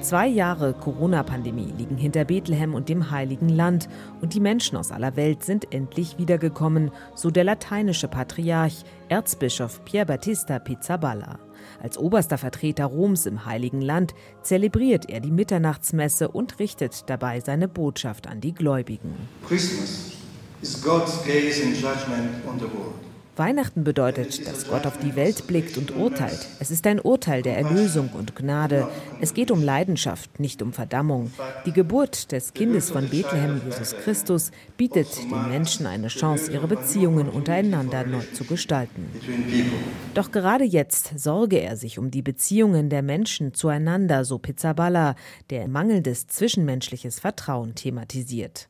Zwei 0.04 0.28
Jahre 0.28 0.74
Corona-Pandemie 0.74 1.72
liegen 1.78 1.96
hinter 1.96 2.26
Bethlehem 2.26 2.74
und 2.74 2.90
dem 2.90 3.10
Heiligen 3.10 3.48
Land 3.48 3.88
und 4.20 4.34
die 4.34 4.40
Menschen 4.40 4.76
aus 4.76 4.92
aller 4.92 5.16
Welt 5.16 5.42
sind 5.42 5.72
endlich 5.72 6.18
wiedergekommen, 6.18 6.90
so 7.14 7.30
der 7.30 7.44
lateinische 7.44 8.06
Patriarch, 8.06 8.84
Erzbischof 9.08 9.82
Pier 9.86 10.04
Battista 10.04 10.58
Pizzaballa. 10.58 11.38
Als 11.82 11.98
oberster 11.98 12.38
Vertreter 12.38 12.86
Roms 12.86 13.26
im 13.26 13.46
Heiligen 13.46 13.80
Land 13.80 14.14
zelebriert 14.42 15.08
er 15.08 15.20
die 15.20 15.30
Mitternachtsmesse 15.30 16.28
und 16.28 16.58
richtet 16.58 17.08
dabei 17.08 17.40
seine 17.40 17.68
Botschaft 17.68 18.26
an 18.26 18.40
die 18.40 18.54
Gläubigen. 18.54 19.14
Christmas 19.46 20.12
is 20.62 20.82
God's 20.82 21.24
gaze 21.24 21.62
in 21.62 21.74
judgment 21.74 22.30
on 22.46 22.58
the 22.58 22.66
world. 22.66 23.13
Weihnachten 23.36 23.84
bedeutet, 23.84 24.46
dass 24.46 24.68
Gott 24.68 24.86
auf 24.86 24.98
die 24.98 25.16
Welt 25.16 25.46
blickt 25.46 25.76
und 25.76 25.96
urteilt. 25.96 26.46
Es 26.60 26.70
ist 26.70 26.86
ein 26.86 27.00
Urteil 27.00 27.42
der 27.42 27.56
Erlösung 27.56 28.10
und 28.10 28.36
Gnade. 28.36 28.88
Es 29.20 29.34
geht 29.34 29.50
um 29.50 29.62
Leidenschaft, 29.62 30.38
nicht 30.38 30.62
um 30.62 30.72
Verdammung. 30.72 31.32
Die 31.66 31.72
Geburt 31.72 32.32
des 32.32 32.54
Kindes 32.54 32.90
von 32.90 33.08
Bethlehem, 33.08 33.60
Jesus 33.64 33.96
Christus, 33.96 34.52
bietet 34.76 35.08
den 35.30 35.48
Menschen 35.48 35.86
eine 35.86 36.08
Chance, 36.08 36.52
ihre 36.52 36.68
Beziehungen 36.68 37.28
untereinander 37.28 38.04
neu 38.04 38.22
zu 38.32 38.44
gestalten. 38.44 39.06
Doch 40.14 40.30
gerade 40.30 40.64
jetzt 40.64 41.18
sorge 41.18 41.58
er 41.58 41.76
sich 41.76 41.98
um 41.98 42.10
die 42.10 42.22
Beziehungen 42.22 42.88
der 42.88 43.02
Menschen 43.02 43.54
zueinander, 43.54 44.24
so 44.24 44.38
Pizzaballa, 44.38 45.16
der 45.50 45.66
mangelndes 45.68 46.28
zwischenmenschliches 46.28 47.20
Vertrauen 47.20 47.74
thematisiert. 47.74 48.68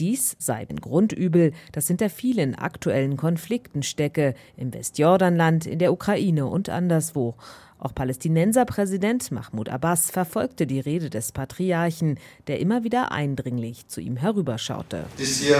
Dies 0.00 0.36
sei 0.38 0.66
ein 0.68 0.76
Grundübel, 0.76 1.52
das 1.72 1.88
hinter 1.88 2.08
vielen 2.08 2.54
aktuellen 2.54 3.16
Konflikten 3.16 3.82
stecke, 3.82 4.34
im 4.56 4.72
Westjordanland, 4.72 5.66
in 5.66 5.78
der 5.78 5.92
Ukraine 5.92 6.46
und 6.46 6.68
anderswo. 6.68 7.34
Auch 7.80 7.94
Palästinenserpräsident 7.94 9.30
Mahmoud 9.30 9.68
Abbas 9.68 10.10
verfolgte 10.10 10.66
die 10.66 10.80
Rede 10.80 11.10
des 11.10 11.30
Patriarchen, 11.30 12.18
der 12.48 12.58
immer 12.58 12.82
wieder 12.82 13.12
eindringlich 13.12 13.86
zu 13.86 14.00
ihm 14.00 14.16
herüberschaute. 14.16 15.04
This 15.16 15.48
year, 15.48 15.58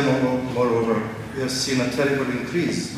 moreover, 0.55 0.97
we 1.37 1.43
have 1.43 1.51
seen 1.51 1.81
a 1.81 1.87
terrible 1.87 2.27
increase 2.33 2.91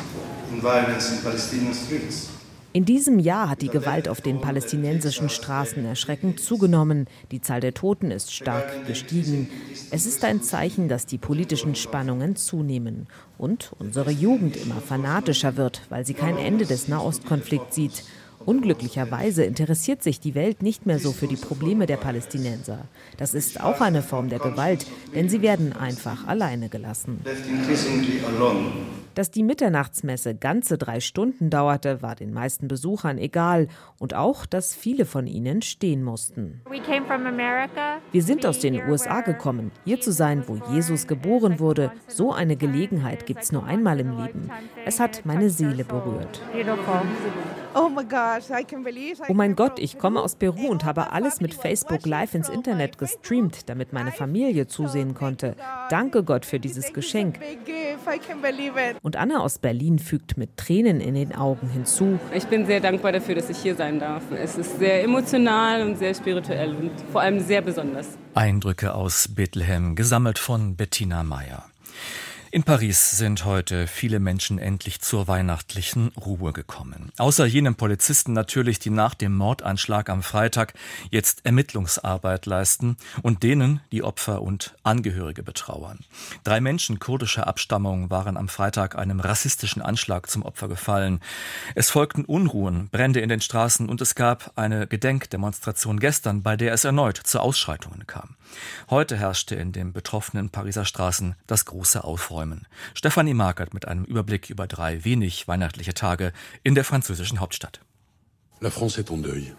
in 0.51 0.61
violence 0.61 1.11
in 1.11 1.23
Palestinian 1.23 1.73
streets. 1.73 2.30
In 2.73 2.85
diesem 2.85 3.19
Jahr 3.19 3.49
hat 3.49 3.61
die 3.61 3.67
Gewalt 3.67 4.07
auf 4.07 4.21
den 4.21 4.39
palästinensischen 4.39 5.27
Straßen 5.27 5.83
erschreckend 5.83 6.39
zugenommen. 6.39 7.07
Die 7.31 7.41
Zahl 7.41 7.59
der 7.59 7.73
Toten 7.73 8.11
ist 8.11 8.33
stark 8.33 8.87
gestiegen. 8.87 9.49
Es 9.91 10.05
ist 10.05 10.23
ein 10.23 10.41
Zeichen, 10.41 10.87
dass 10.87 11.05
die 11.05 11.17
politischen 11.17 11.75
Spannungen 11.75 12.37
zunehmen 12.37 13.07
und 13.37 13.73
unsere 13.77 14.11
Jugend 14.11 14.55
immer 14.55 14.79
fanatischer 14.79 15.57
wird, 15.57 15.81
weil 15.89 16.05
sie 16.05 16.13
kein 16.13 16.37
Ende 16.37 16.65
des 16.65 16.87
Nahostkonflikts 16.87 17.75
sieht. 17.75 18.03
Unglücklicherweise 18.45 19.43
interessiert 19.43 20.01
sich 20.01 20.21
die 20.21 20.33
Welt 20.33 20.63
nicht 20.63 20.85
mehr 20.85 20.97
so 20.97 21.11
für 21.11 21.27
die 21.27 21.35
Probleme 21.35 21.87
der 21.87 21.97
Palästinenser. 21.97 22.85
Das 23.17 23.33
ist 23.33 23.61
auch 23.61 23.81
eine 23.81 24.01
Form 24.01 24.29
der 24.29 24.39
Gewalt, 24.39 24.85
denn 25.13 25.27
sie 25.27 25.41
werden 25.41 25.73
einfach 25.73 26.25
alleine 26.25 26.69
gelassen. 26.69 27.19
Dass 29.15 29.31
die 29.31 29.43
Mitternachtsmesse 29.43 30.35
ganze 30.35 30.77
drei 30.77 30.99
Stunden 30.99 31.49
dauerte, 31.49 32.01
war 32.01 32.15
den 32.15 32.33
meisten 32.33 32.67
Besuchern 32.67 33.17
egal 33.17 33.67
und 33.99 34.13
auch, 34.13 34.45
dass 34.45 34.75
viele 34.75 35.05
von 35.05 35.27
ihnen 35.27 35.61
stehen 35.61 36.03
mussten. 36.03 36.61
Wir 38.11 38.23
sind 38.23 38.45
aus 38.45 38.59
den 38.59 38.75
USA 38.89 39.21
gekommen, 39.21 39.71
hier 39.85 39.99
zu 39.99 40.11
sein, 40.11 40.43
wo 40.47 40.55
Jesus 40.73 41.07
geboren 41.07 41.59
wurde. 41.59 41.91
So 42.07 42.31
eine 42.31 42.55
Gelegenheit 42.55 43.25
gibt 43.25 43.43
es 43.43 43.51
nur 43.51 43.65
einmal 43.65 43.99
im 43.99 44.17
Leben. 44.17 44.49
Es 44.85 44.99
hat 44.99 45.25
meine 45.25 45.49
Seele 45.49 45.83
berührt. 45.83 46.41
Oh, 47.73 47.89
oh 49.29 49.33
mein 49.33 49.55
Gott, 49.55 49.79
ich 49.79 49.97
komme 49.97 50.21
aus 50.21 50.35
Peru 50.35 50.67
und 50.67 50.83
habe 50.83 51.11
alles 51.11 51.39
mit 51.39 51.53
Facebook 51.53 52.05
Live 52.05 52.33
ins 52.33 52.49
Internet 52.49 52.97
gestreamt, 52.97 53.69
damit 53.69 53.93
meine 53.93 54.11
Familie 54.11 54.67
zusehen 54.67 55.13
konnte. 55.13 55.55
Danke 55.89 56.23
Gott 56.23 56.45
für 56.45 56.59
dieses 56.59 56.91
Geschenk. 56.93 57.39
Und 59.03 59.15
Anna 59.15 59.39
aus 59.39 59.57
Berlin 59.57 59.97
fügt 59.97 60.37
mit 60.37 60.57
Tränen 60.57 61.01
in 61.01 61.15
den 61.15 61.33
Augen 61.33 61.67
hinzu. 61.69 62.19
Ich 62.35 62.45
bin 62.45 62.67
sehr 62.67 62.79
dankbar 62.79 63.11
dafür, 63.11 63.33
dass 63.33 63.49
ich 63.49 63.57
hier 63.57 63.75
sein 63.75 63.99
darf. 63.99 64.21
Es 64.31 64.57
ist 64.57 64.77
sehr 64.77 65.03
emotional 65.03 65.81
und 65.81 65.97
sehr 65.97 66.13
spirituell 66.13 66.75
und 66.75 66.91
vor 67.11 67.21
allem 67.21 67.39
sehr 67.39 67.61
besonders. 67.61 68.09
Eindrücke 68.35 68.93
aus 68.93 69.27
Bethlehem, 69.33 69.95
gesammelt 69.95 70.37
von 70.37 70.75
Bettina 70.75 71.23
Meyer. 71.23 71.65
In 72.53 72.63
Paris 72.63 73.11
sind 73.11 73.45
heute 73.45 73.87
viele 73.87 74.19
Menschen 74.19 74.59
endlich 74.59 74.99
zur 74.99 75.29
weihnachtlichen 75.29 76.09
Ruhe 76.17 76.51
gekommen. 76.51 77.13
Außer 77.17 77.45
jenem 77.45 77.75
Polizisten 77.75 78.33
natürlich, 78.33 78.77
die 78.77 78.89
nach 78.89 79.13
dem 79.13 79.37
Mordanschlag 79.37 80.09
am 80.09 80.21
Freitag 80.21 80.73
jetzt 81.11 81.45
Ermittlungsarbeit 81.45 82.45
leisten 82.47 82.97
und 83.21 83.43
denen, 83.43 83.79
die 83.93 84.03
Opfer 84.03 84.41
und 84.41 84.75
Angehörige 84.83 85.43
betrauern. 85.43 85.99
Drei 86.43 86.59
Menschen 86.59 86.99
kurdischer 86.99 87.47
Abstammung 87.47 88.09
waren 88.09 88.35
am 88.35 88.49
Freitag 88.49 88.97
einem 88.97 89.21
rassistischen 89.21 89.81
Anschlag 89.81 90.29
zum 90.29 90.43
Opfer 90.43 90.67
gefallen. 90.67 91.21
Es 91.73 91.89
folgten 91.89 92.25
Unruhen, 92.25 92.89
Brände 92.89 93.21
in 93.21 93.29
den 93.29 93.39
Straßen 93.39 93.87
und 93.87 94.01
es 94.01 94.13
gab 94.13 94.51
eine 94.57 94.87
Gedenkdemonstration 94.87 96.01
gestern, 96.01 96.43
bei 96.43 96.57
der 96.57 96.73
es 96.73 96.83
erneut 96.83 97.15
zu 97.15 97.39
Ausschreitungen 97.39 98.07
kam. 98.07 98.35
Heute 98.89 99.17
herrschte 99.17 99.55
in 99.55 99.71
den 99.71 99.93
betroffenen 99.93 100.49
Pariser 100.49 100.85
Straßen 100.85 101.35
das 101.47 101.65
große 101.65 102.03
Aufräumen. 102.03 102.67
Stefanie 102.93 103.33
Markert 103.33 103.73
mit 103.73 103.87
einem 103.87 104.03
Überblick 104.05 104.49
über 104.49 104.67
drei 104.67 105.03
wenig 105.03 105.47
weihnachtliche 105.47 105.93
Tage 105.93 106.33
in 106.63 106.75
der 106.75 106.83
französischen 106.83 107.39
Hauptstadt. 107.39 107.81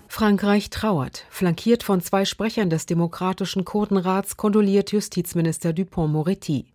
Frankreich 0.07 0.71
trauert. 0.71 1.27
Flankiert 1.29 1.83
von 1.83 2.01
zwei 2.01 2.25
Sprechern 2.25 2.71
des 2.71 2.87
Demokratischen 2.87 3.65
Kurdenrats 3.65 4.37
kondoliert 4.37 4.93
Justizminister 4.93 5.73
Dupont-Moretti. 5.73 6.67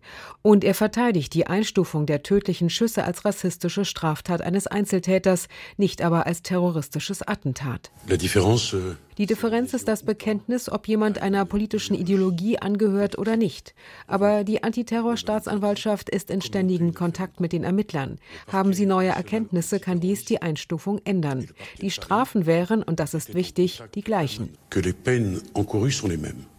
Und 0.42 0.62
er 0.62 0.74
verteidigt 0.74 1.32
die 1.32 1.46
Einstufung 1.46 2.04
der 2.04 2.22
tödlichen 2.22 2.68
Schüsse 2.68 3.04
als 3.04 3.24
rassistische 3.24 3.86
Straftat 3.86 4.42
eines 4.42 4.66
Einzeltäters, 4.66 5.48
nicht 5.78 6.02
aber 6.02 6.26
als 6.26 6.42
terroristisches 6.42 7.22
Attentat. 7.22 7.90
La 8.06 8.18
die 9.18 9.26
Differenz 9.26 9.74
ist 9.74 9.88
das 9.88 10.04
Bekenntnis, 10.04 10.70
ob 10.70 10.86
jemand 10.86 11.20
einer 11.20 11.44
politischen 11.44 11.94
Ideologie 11.94 12.58
angehört 12.58 13.18
oder 13.18 13.36
nicht. 13.36 13.74
Aber 14.06 14.44
die 14.44 14.62
Antiterrorstaatsanwaltschaft 14.62 16.08
ist 16.08 16.30
in 16.30 16.40
ständigem 16.40 16.94
Kontakt 16.94 17.40
mit 17.40 17.52
den 17.52 17.64
Ermittlern. 17.64 18.18
Haben 18.46 18.72
sie 18.72 18.86
neue 18.86 19.10
Erkenntnisse, 19.10 19.80
kann 19.80 19.98
dies 19.98 20.24
die 20.24 20.40
Einstufung 20.40 21.00
ändern. 21.04 21.48
Die 21.80 21.90
Strafen 21.90 22.46
wären, 22.46 22.84
und 22.84 23.00
das 23.00 23.12
ist 23.12 23.34
wichtig, 23.34 23.82
die 23.96 24.02
gleichen. 24.02 24.50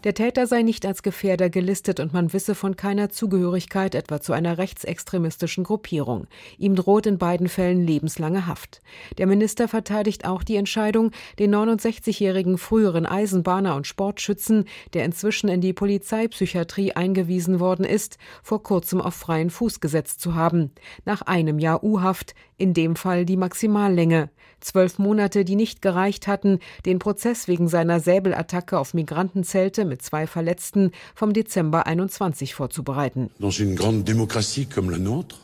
Der 0.04 0.14
Täter 0.14 0.46
sei 0.46 0.62
nicht 0.62 0.84
als 0.84 1.02
Gefährder 1.02 1.48
gelistet 1.48 2.00
und 2.00 2.12
man 2.12 2.32
wisse 2.32 2.54
von 2.54 2.76
keiner 2.76 3.08
Zugehörigkeit 3.10 3.94
etwa 3.94 4.20
zu 4.20 4.32
einer 4.32 4.58
rechtsextremistischen 4.58 5.64
Gruppierung. 5.64 6.26
Ihm 6.58 6.74
droht 6.74 7.06
in 7.06 7.18
beiden 7.18 7.48
Fällen 7.48 7.86
lebenslange 7.86 8.46
Haft. 8.46 8.82
Der 9.18 9.26
Minister 9.26 9.68
verteidigt 9.68 10.26
auch 10.26 10.42
die 10.42 10.56
Entscheidung, 10.56 11.10
den 11.38 11.54
69-jährigen 11.54 12.49
ehemaligen 12.50 12.58
früheren 12.58 13.06
Eisenbahner 13.06 13.76
und 13.76 13.86
Sportschützen, 13.86 14.64
der 14.94 15.04
inzwischen 15.04 15.48
in 15.48 15.60
die 15.60 15.72
Polizeipsychiatrie 15.72 16.92
eingewiesen 16.92 17.60
worden 17.60 17.84
ist, 17.84 18.18
vor 18.42 18.62
kurzem 18.62 19.00
auf 19.00 19.14
freien 19.14 19.50
Fuß 19.50 19.80
gesetzt 19.80 20.20
zu 20.20 20.34
haben. 20.34 20.72
Nach 21.04 21.22
einem 21.22 21.58
Jahr 21.58 21.82
U-Haft, 21.82 22.34
in 22.60 22.74
dem 22.74 22.96
Fall 22.96 23.24
die 23.24 23.36
Maximallänge. 23.36 24.28
Zwölf 24.60 24.98
Monate, 24.98 25.44
die 25.44 25.56
nicht 25.56 25.80
gereicht 25.80 26.26
hatten, 26.26 26.58
den 26.84 26.98
Prozess 26.98 27.48
wegen 27.48 27.68
seiner 27.68 27.98
Säbelattacke 27.98 28.78
auf 28.78 28.92
Migrantenzelte 28.92 29.86
mit 29.86 30.02
zwei 30.02 30.26
Verletzten 30.26 30.92
vom 31.14 31.32
Dezember 31.32 31.86
21 31.86 32.54
vorzubereiten. 32.54 33.30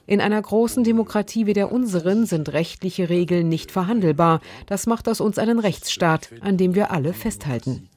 In 0.07 0.21
einer 0.21 0.43
großen 0.43 0.85
Demokratie 0.85 1.47
wie 1.47 1.55
der 1.55 1.73
unseren 1.73 2.27
sind 2.27 2.53
rechtliche 2.53 3.09
Regeln 3.09 3.49
nicht 3.49 3.71
verhandelbar. 3.71 4.41
Das 4.67 4.87
macht 4.87 5.09
aus 5.09 5.21
uns 5.21 5.39
einen 5.39 5.59
Rechtsstaat, 5.59 6.29
an 6.41 6.59
dem 6.59 6.75
wir 6.75 6.91
alle 6.91 7.15
festhalten. 7.15 7.89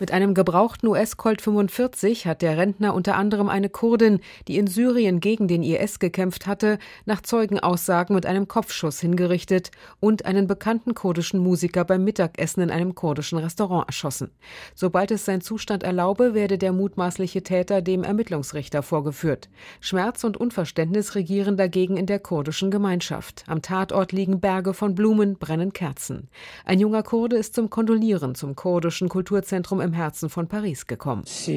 Mit 0.00 0.12
einem 0.12 0.32
gebrauchten 0.32 0.86
US-Colt 0.86 1.42
45 1.42 2.26
hat 2.26 2.40
der 2.40 2.56
Rentner 2.56 2.94
unter 2.94 3.16
anderem 3.16 3.50
eine 3.50 3.68
Kurdin, 3.68 4.20
die 4.48 4.56
in 4.56 4.66
Syrien 4.66 5.20
gegen 5.20 5.46
den 5.46 5.62
IS 5.62 5.98
gekämpft 5.98 6.46
hatte, 6.46 6.78
nach 7.04 7.20
Zeugenaussagen 7.20 8.16
mit 8.16 8.24
einem 8.24 8.48
Kopfschuss 8.48 8.98
hingerichtet 8.98 9.72
und 10.00 10.24
einen 10.24 10.46
bekannten 10.46 10.94
kurdischen 10.94 11.38
Musiker 11.38 11.84
beim 11.84 12.02
Mittagessen 12.02 12.62
in 12.62 12.70
einem 12.70 12.94
kurdischen 12.94 13.36
Restaurant 13.36 13.88
erschossen. 13.88 14.30
Sobald 14.74 15.10
es 15.10 15.26
sein 15.26 15.42
Zustand 15.42 15.82
erlaube, 15.82 16.32
werde 16.32 16.56
der 16.56 16.72
mutmaßliche 16.72 17.42
Täter 17.42 17.82
dem 17.82 18.04
Ermittlungsrichter 18.04 18.82
vorgeführt. 18.82 19.50
Schmerz 19.80 20.24
und 20.24 20.38
Unverständnis 20.38 21.14
regieren 21.14 21.58
dagegen 21.58 21.98
in 21.98 22.06
der 22.06 22.20
kurdischen 22.20 22.70
Gemeinschaft. 22.70 23.44
Am 23.48 23.60
Tatort 23.60 24.12
liegen 24.12 24.40
Berge 24.40 24.72
von 24.72 24.94
Blumen, 24.94 25.36
brennen 25.36 25.74
Kerzen. 25.74 26.30
Ein 26.64 26.80
junger 26.80 27.02
Kurde 27.02 27.36
ist 27.36 27.54
zum 27.54 27.68
Kondolieren 27.68 28.34
zum 28.34 28.56
kurdischen 28.62 29.08
Kulturzentrum 29.08 29.80
im 29.80 29.92
Herzen 29.92 30.30
von 30.30 30.46
Paris 30.46 30.86
gekommen. 30.86 31.24
Es 31.26 31.48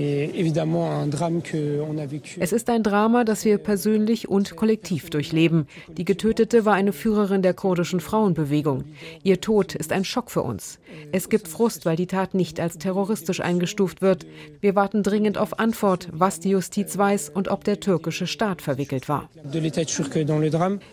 ist 2.52 2.70
ein 2.72 2.82
Drama, 2.82 3.24
das 3.24 3.46
wir 3.46 3.60
persönlich 3.60 4.28
und 4.28 4.56
kollektiv 4.56 5.12
durchleben. 5.12 5.68
Die 5.88 6.04
Getötete 6.04 6.66
war 6.66 6.74
eine 6.74 6.94
Führerin 6.94 7.44
der 7.44 7.54
kurdischen 7.54 8.00
Frauenbewegung. 8.00 8.86
Ihr 9.22 9.40
Tod 9.40 9.76
ist 9.76 9.92
ein 9.92 10.04
Schock 10.04 10.32
für 10.32 10.42
uns. 10.42 10.80
Es 11.12 11.30
gibt 11.30 11.48
Frust, 11.48 11.86
weil 11.86 11.96
die 11.96 12.08
Tat 12.08 12.34
nicht 12.34 12.60
als 12.60 12.80
terroristisch 12.80 13.40
eingestuft 13.40 14.02
wird. 14.02 14.26
Wir 14.60 14.74
warten 14.74 15.04
dringend 15.04 15.38
auf 15.38 15.60
Antwort, 15.60 16.10
was 16.12 16.40
die 16.40 16.50
Justiz 16.50 16.98
weiß 16.98 17.30
und 17.30 17.50
ob 17.50 17.64
der 17.66 17.80
türkische 17.80 18.26
Staat 18.26 18.64
verwickelt 18.64 19.08
war. 19.08 19.30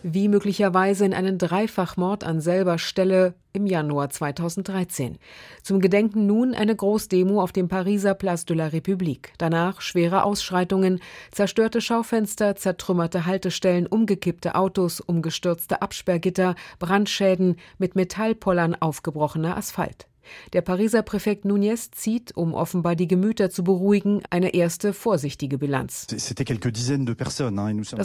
Wie 0.02 0.28
möglicherweise 0.28 1.07
in 1.07 1.14
einen 1.14 1.38
Dreifachmord 1.38 2.23
an 2.23 2.42
selber 2.42 2.76
Stelle 2.76 3.33
im 3.52 3.66
Januar 3.66 4.11
2013. 4.11 5.18
Zum 5.62 5.80
Gedenken 5.80 6.26
nun 6.26 6.54
eine 6.54 6.75
Großdemo 6.75 7.42
auf 7.42 7.52
dem 7.52 7.68
Pariser 7.68 8.14
Place 8.14 8.44
de 8.44 8.56
la 8.56 8.66
République. 8.68 9.32
Danach 9.38 9.80
schwere 9.80 10.25
Ausschreitungen, 10.25 11.00
zerstörte 11.30 11.80
Schaufenster, 11.80 12.56
zertrümmerte 12.56 13.26
Haltestellen, 13.26 13.87
umgekippte 13.87 14.54
Autos, 14.54 15.00
umgestürzte 15.00 15.82
Absperrgitter, 15.82 16.54
Brandschäden, 16.78 17.56
mit 17.78 17.97
Metallpollern 17.97 18.75
aufgebrochener 18.75 19.56
Asphalt. 19.56 20.06
Der 20.52 20.62
Pariser 20.62 21.02
Präfekt 21.02 21.44
Nunez 21.44 21.90
zieht, 21.90 22.36
um 22.36 22.54
offenbar 22.54 22.96
die 22.96 23.08
Gemüter 23.08 23.50
zu 23.50 23.64
beruhigen, 23.64 24.22
eine 24.30 24.54
erste 24.54 24.92
vorsichtige 24.92 25.58
Bilanz. 25.58 26.06
Das 26.06 26.36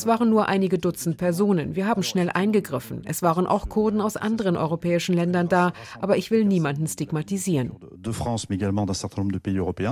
waren 0.05 0.29
nur 0.29 0.47
einige 0.47 0.77
Dutzend 0.77 1.17
Personen. 1.17 1.75
Wir 1.75 1.87
haben 1.87 2.03
schnell 2.03 2.29
eingegriffen. 2.29 3.01
Es 3.05 3.21
waren 3.21 3.47
auch 3.47 3.69
Kurden 3.69 4.01
aus 4.01 4.17
anderen 4.17 4.57
europäischen 4.57 5.15
Ländern 5.15 5.47
da, 5.47 5.73
aber 5.99 6.17
ich 6.17 6.31
will 6.31 6.45
niemanden 6.45 6.87
stigmatisieren. 6.87 7.71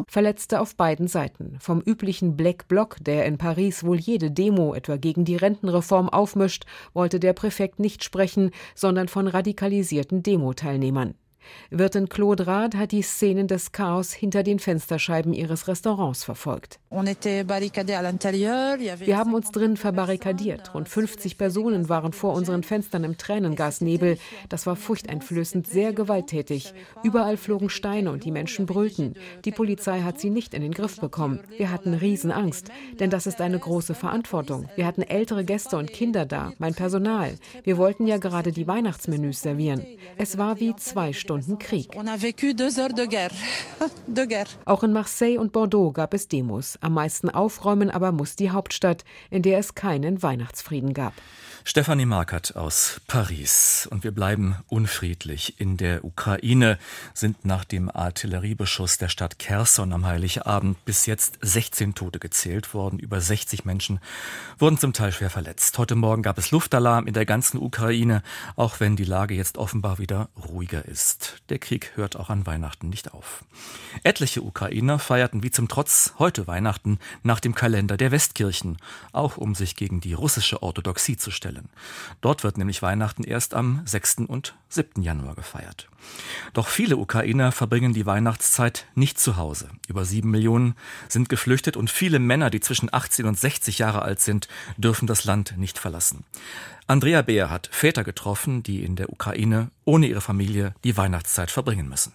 Verletzte 0.07 0.61
auf 0.61 0.75
beiden 0.75 1.07
Seiten. 1.07 1.57
Vom 1.59 1.81
üblichen 1.81 2.37
Black 2.37 2.67
Bloc, 2.67 2.97
der 3.01 3.25
in 3.25 3.37
Paris 3.37 3.83
wohl 3.83 3.97
jede 3.97 4.31
Demo 4.31 4.73
etwa 4.73 4.97
gegen 4.97 5.25
die 5.25 5.35
Rentenreform 5.35 6.09
aufmischt, 6.09 6.65
wollte 6.93 7.19
der 7.19 7.33
Präfekt 7.33 7.79
nicht 7.79 8.03
sprechen, 8.03 8.51
sondern 8.73 9.07
von 9.07 9.27
radikalisierten 9.27 10.23
Demo-Teilnehmern. 10.23 11.15
Wirtin 11.69 12.09
Claude 12.09 12.47
Rad 12.47 12.75
hat 12.75 12.91
die 12.91 13.01
Szenen 13.01 13.47
des 13.47 13.71
Chaos 13.71 14.11
hinter 14.13 14.43
den 14.43 14.59
Fensterscheiben 14.59 15.33
ihres 15.33 15.67
Restaurants 15.67 16.23
verfolgt. 16.23 16.79
Wir 19.05 19.17
haben 19.17 19.33
uns 19.33 19.51
drin 19.51 19.77
verbarrikadiert. 19.77 20.73
Rund 20.73 20.89
50 20.89 21.37
Personen 21.37 21.89
waren 21.89 22.13
vor 22.13 22.33
unseren 22.33 22.63
Fenstern 22.63 23.03
im 23.03 23.17
Tränengasnebel. 23.17 24.17
Das 24.49 24.65
war 24.65 24.75
furchteinflößend, 24.75 25.67
sehr 25.67 25.93
gewalttätig. 25.93 26.73
Überall 27.03 27.37
flogen 27.37 27.69
Steine 27.69 28.11
und 28.11 28.23
die 28.23 28.31
Menschen 28.31 28.65
brüllten. 28.65 29.15
Die 29.43 29.51
Polizei 29.51 30.01
hat 30.01 30.19
sie 30.19 30.29
nicht 30.29 30.53
in 30.53 30.61
den 30.61 30.71
Griff 30.71 30.99
bekommen. 30.99 31.41
Wir 31.57 31.71
hatten 31.71 31.93
Riesenangst, 31.93 32.71
denn 32.99 33.09
das 33.09 33.27
ist 33.27 33.41
eine 33.41 33.59
große 33.59 33.93
Verantwortung. 33.93 34.69
Wir 34.75 34.85
hatten 34.85 35.01
ältere 35.01 35.45
Gäste 35.45 35.77
und 35.77 35.91
Kinder 35.91 36.25
da, 36.25 36.53
mein 36.57 36.73
Personal. 36.73 37.35
Wir 37.63 37.77
wollten 37.77 38.07
ja 38.07 38.17
gerade 38.17 38.51
die 38.51 38.67
Weihnachtsmenüs 38.67 39.41
servieren. 39.41 39.85
Es 40.17 40.37
war 40.37 40.59
wie 40.59 40.75
zwei 40.75 41.13
Stunden 41.13 41.34
Stunden 41.35 41.59
Krieg. 41.59 41.89
Auch 44.65 44.83
in 44.83 44.93
Marseille 44.93 45.37
und 45.37 45.51
Bordeaux 45.51 45.91
gab 45.91 46.13
es 46.13 46.29
Demos. 46.29 46.77
Am 46.81 46.93
meisten 46.93 47.29
aufräumen 47.29 47.89
aber 47.89 48.13
muss 48.13 48.35
die 48.35 48.51
Hauptstadt, 48.51 49.03
in 49.29 49.41
der 49.41 49.59
es 49.59 49.75
keinen 49.75 50.23
Weihnachtsfrieden 50.23 50.93
gab. 50.93 51.13
Stefanie 51.67 52.05
Markert 52.05 52.55
aus 52.55 53.01
Paris. 53.07 53.87
Und 53.89 54.03
wir 54.03 54.11
bleiben 54.11 54.55
unfriedlich. 54.67 55.59
In 55.59 55.77
der 55.77 56.05
Ukraine 56.05 56.77
sind 57.15 57.43
nach 57.43 57.65
dem 57.65 57.89
Artilleriebeschuss 57.89 58.99
der 58.99 59.09
Stadt 59.09 59.39
Kherson 59.39 59.91
am 59.91 60.05
Heiligabend 60.05 60.85
bis 60.85 61.07
jetzt 61.07 61.39
16 61.41 61.95
Tote 61.95 62.19
gezählt 62.19 62.75
worden. 62.75 62.99
Über 62.99 63.19
60 63.19 63.65
Menschen 63.65 63.99
wurden 64.59 64.77
zum 64.77 64.93
Teil 64.93 65.11
schwer 65.11 65.31
verletzt. 65.31 65.79
Heute 65.79 65.95
Morgen 65.95 66.21
gab 66.21 66.37
es 66.37 66.51
Luftalarm 66.51 67.07
in 67.07 67.15
der 67.15 67.25
ganzen 67.25 67.57
Ukraine, 67.57 68.21
auch 68.55 68.79
wenn 68.79 68.95
die 68.95 69.03
Lage 69.03 69.33
jetzt 69.33 69.57
offenbar 69.57 69.97
wieder 69.97 70.29
ruhiger 70.47 70.85
ist. 70.85 71.24
Der 71.49 71.59
Krieg 71.59 71.91
hört 71.95 72.15
auch 72.15 72.29
an 72.29 72.45
Weihnachten 72.45 72.89
nicht 72.89 73.13
auf. 73.13 73.43
Etliche 74.03 74.41
Ukrainer 74.41 74.99
feierten 74.99 75.43
wie 75.43 75.51
zum 75.51 75.67
Trotz 75.67 76.13
heute 76.19 76.47
Weihnachten 76.47 76.99
nach 77.23 77.39
dem 77.39 77.55
Kalender 77.55 77.97
der 77.97 78.11
Westkirchen, 78.11 78.77
auch 79.11 79.37
um 79.37 79.55
sich 79.55 79.75
gegen 79.75 80.01
die 80.01 80.13
russische 80.13 80.63
Orthodoxie 80.63 81.17
zu 81.17 81.31
stellen. 81.31 81.69
Dort 82.21 82.43
wird 82.43 82.57
nämlich 82.57 82.81
Weihnachten 82.81 83.23
erst 83.23 83.53
am 83.53 83.81
6. 83.85 84.17
und 84.27 84.55
7. 84.69 85.01
Januar 85.01 85.35
gefeiert. 85.35 85.87
Doch 86.53 86.67
viele 86.67 86.97
Ukrainer 86.97 87.51
verbringen 87.51 87.93
die 87.93 88.05
Weihnachtszeit 88.05 88.85
nicht 88.95 89.19
zu 89.19 89.37
Hause. 89.37 89.69
Über 89.87 90.05
sieben 90.05 90.31
Millionen 90.31 90.75
sind 91.09 91.29
geflüchtet 91.29 91.77
und 91.77 91.89
viele 91.89 92.19
Männer, 92.19 92.49
die 92.49 92.59
zwischen 92.59 92.93
18 92.93 93.25
und 93.25 93.39
60 93.39 93.79
Jahre 93.79 94.01
alt 94.01 94.21
sind, 94.21 94.47
dürfen 94.77 95.07
das 95.07 95.25
Land 95.25 95.57
nicht 95.57 95.79
verlassen. 95.79 96.23
Andrea 96.87 97.21
Beer 97.23 97.49
hat 97.49 97.69
Väter 97.71 98.03
getroffen, 98.03 98.63
die 98.63 98.83
in 98.83 98.95
der 98.95 99.09
Ukraine 99.09 99.71
ohne 99.85 100.07
ihre 100.07 100.21
Familie 100.21 100.75
die 100.83 100.95
Weihnachtszeit 100.95 101.51
verbringen 101.51 101.89
müssen. 101.89 102.13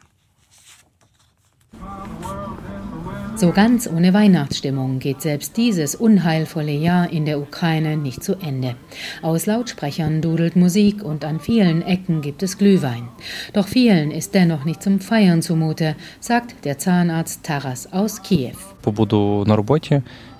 So 3.40 3.52
ganz 3.52 3.88
ohne 3.88 4.12
Weihnachtsstimmung 4.12 4.98
geht 4.98 5.22
selbst 5.22 5.56
dieses 5.56 5.94
unheilvolle 5.94 6.72
Jahr 6.72 7.10
in 7.10 7.24
der 7.24 7.40
Ukraine 7.40 7.96
nicht 7.96 8.22
zu 8.22 8.34
Ende. 8.34 8.76
Aus 9.22 9.46
Lautsprechern 9.46 10.20
dudelt 10.20 10.56
Musik 10.56 11.02
und 11.02 11.24
an 11.24 11.40
vielen 11.40 11.80
Ecken 11.80 12.20
gibt 12.20 12.42
es 12.42 12.58
Glühwein. 12.58 13.08
Doch 13.54 13.66
vielen 13.66 14.10
ist 14.10 14.34
dennoch 14.34 14.66
nicht 14.66 14.82
zum 14.82 15.00
Feiern 15.00 15.40
zumute, 15.40 15.96
sagt 16.20 16.66
der 16.66 16.76
Zahnarzt 16.76 17.42
Taras 17.42 17.90
aus 17.90 18.22
Kiew. 18.22 18.52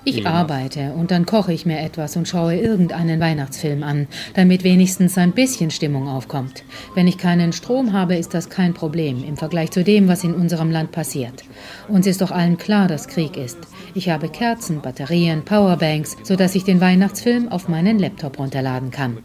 Ich 0.05 0.27
arbeite 0.27 0.93
und 0.95 1.11
dann 1.11 1.27
koche 1.27 1.53
ich 1.53 1.67
mir 1.67 1.79
etwas 1.81 2.17
und 2.17 2.27
schaue 2.27 2.57
irgendeinen 2.57 3.21
Weihnachtsfilm 3.21 3.83
an, 3.83 4.09
damit 4.35 4.65
wenigstens 4.65 5.19
ein 5.19 5.33
bisschen 5.33 5.71
Stimmung 5.71 6.09
aufkommt. 6.09 6.65
Wenn 6.95 7.07
ich 7.07 7.19
keinen 7.19 7.53
Strom 7.53 7.93
habe, 7.93 8.17
ist 8.17 8.33
das 8.33 8.49
kein 8.49 8.73
Problem 8.73 9.23
im 9.23 9.37
Vergleich 9.37 9.71
zu 9.71 9.85
dem, 9.85 10.09
was 10.09 10.25
in 10.25 10.35
unserem 10.35 10.71
Land 10.71 10.93
passiert. 10.93 11.45
Uns 11.89 12.07
ist 12.07 12.23
doch 12.23 12.31
allen 12.31 12.57
klar, 12.57 12.89
dass 12.89 13.09
Krieg 13.09 13.37
ist. 13.37 13.59
Ich 13.95 14.09
habe 14.09 14.29
Kerzen, 14.29 14.81
Batterien, 14.81 15.45
Powerbanks, 15.45 16.17
sodass 16.23 16.55
ich 16.55 16.65
den 16.65 16.81
Weihnachtsfilm 16.81 17.49
auf 17.49 17.69
meinen 17.69 17.99
Laptop 17.99 18.39
runterladen 18.39 18.91
kann. 18.91 19.19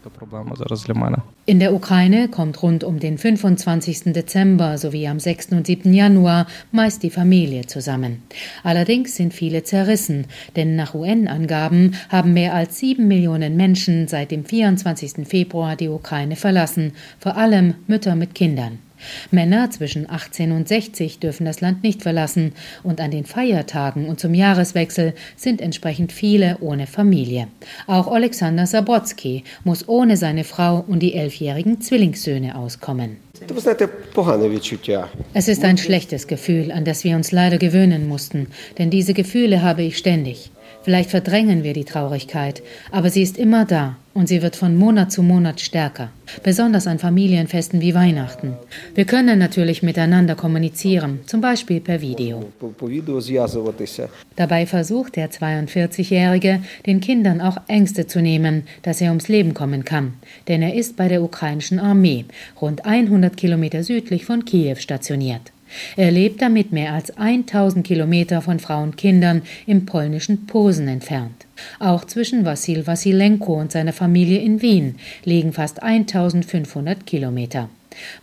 In 1.48 1.60
der 1.60 1.72
Ukraine 1.72 2.28
kommt 2.28 2.60
rund 2.60 2.82
um 2.82 2.98
den 2.98 3.18
25. 3.18 4.12
Dezember 4.12 4.78
sowie 4.78 5.06
am 5.06 5.20
6. 5.20 5.52
und 5.52 5.66
7. 5.68 5.94
Januar 5.94 6.48
meist 6.72 7.04
die 7.04 7.10
Familie 7.10 7.66
zusammen. 7.66 8.22
Allerdings 8.64 9.14
sind 9.14 9.32
viele 9.32 9.62
zerrissen, 9.62 10.26
denn 10.56 10.65
nach 10.74 10.94
UN-Angaben 10.94 11.94
haben 12.08 12.32
mehr 12.32 12.54
als 12.54 12.78
sieben 12.78 13.06
Millionen 13.06 13.56
Menschen 13.56 14.08
seit 14.08 14.32
dem 14.32 14.44
24. 14.44 15.28
Februar 15.28 15.76
die 15.76 15.88
Ukraine 15.88 16.34
verlassen, 16.34 16.92
vor 17.20 17.36
allem 17.36 17.74
Mütter 17.86 18.16
mit 18.16 18.34
Kindern. 18.34 18.78
Männer 19.30 19.70
zwischen 19.70 20.08
18 20.08 20.52
und 20.52 20.68
60 20.68 21.18
dürfen 21.18 21.44
das 21.44 21.60
Land 21.60 21.82
nicht 21.82 22.02
verlassen 22.02 22.52
und 22.82 23.00
an 23.00 23.10
den 23.10 23.24
Feiertagen 23.24 24.08
und 24.08 24.20
zum 24.20 24.34
Jahreswechsel 24.34 25.14
sind 25.36 25.60
entsprechend 25.60 26.12
viele 26.12 26.58
ohne 26.60 26.86
Familie. 26.86 27.48
Auch 27.86 28.08
Alexander 28.08 28.66
Sabrotsky 28.66 29.44
muss 29.64 29.88
ohne 29.88 30.16
seine 30.16 30.44
Frau 30.44 30.84
und 30.86 31.00
die 31.00 31.14
elfjährigen 31.14 31.80
Zwillingssöhne 31.80 32.56
auskommen. 32.56 33.18
Es 35.34 35.48
ist 35.48 35.64
ein 35.64 35.78
schlechtes 35.78 36.26
Gefühl, 36.26 36.72
an 36.72 36.84
das 36.84 37.04
wir 37.04 37.16
uns 37.16 37.32
leider 37.32 37.58
gewöhnen 37.58 38.08
mussten, 38.08 38.46
denn 38.78 38.88
diese 38.88 39.12
Gefühle 39.12 39.62
habe 39.62 39.82
ich 39.82 39.98
ständig. 39.98 40.50
Vielleicht 40.86 41.10
verdrängen 41.10 41.64
wir 41.64 41.72
die 41.72 41.84
Traurigkeit, 41.84 42.62
aber 42.92 43.10
sie 43.10 43.22
ist 43.22 43.38
immer 43.38 43.64
da 43.64 43.96
und 44.14 44.28
sie 44.28 44.40
wird 44.40 44.54
von 44.54 44.76
Monat 44.76 45.10
zu 45.10 45.24
Monat 45.24 45.60
stärker, 45.60 46.10
besonders 46.44 46.86
an 46.86 47.00
Familienfesten 47.00 47.80
wie 47.80 47.92
Weihnachten. 47.92 48.52
Wir 48.94 49.04
können 49.04 49.40
natürlich 49.40 49.82
miteinander 49.82 50.36
kommunizieren, 50.36 51.18
zum 51.26 51.40
Beispiel 51.40 51.80
per 51.80 52.00
Video. 52.02 52.52
Dabei 54.36 54.66
versucht 54.66 55.16
der 55.16 55.28
42-Jährige, 55.28 56.62
den 56.86 57.00
Kindern 57.00 57.40
auch 57.40 57.56
Ängste 57.66 58.06
zu 58.06 58.22
nehmen, 58.22 58.62
dass 58.82 59.00
er 59.00 59.08
ums 59.08 59.26
Leben 59.26 59.54
kommen 59.54 59.84
kann, 59.84 60.14
denn 60.46 60.62
er 60.62 60.74
ist 60.74 60.96
bei 60.96 61.08
der 61.08 61.20
ukrainischen 61.20 61.80
Armee, 61.80 62.26
rund 62.62 62.86
100 62.86 63.36
Kilometer 63.36 63.82
südlich 63.82 64.24
von 64.24 64.44
Kiew 64.44 64.76
stationiert. 64.76 65.50
Er 65.96 66.10
lebt 66.10 66.42
damit 66.42 66.72
mehr 66.72 66.92
als 66.92 67.16
1000 67.16 67.86
Kilometer 67.86 68.42
von 68.42 68.60
Frauen 68.60 68.90
und 68.90 68.96
Kindern 68.96 69.42
im 69.66 69.86
polnischen 69.86 70.46
Posen 70.46 70.88
entfernt. 70.88 71.46
Auch 71.78 72.04
zwischen 72.04 72.44
Wassil 72.44 72.86
Wassilenko 72.86 73.60
und 73.60 73.72
seiner 73.72 73.92
Familie 73.92 74.40
in 74.40 74.62
Wien 74.62 74.96
liegen 75.24 75.52
fast 75.52 75.82
1500 75.82 77.06
Kilometer. 77.06 77.68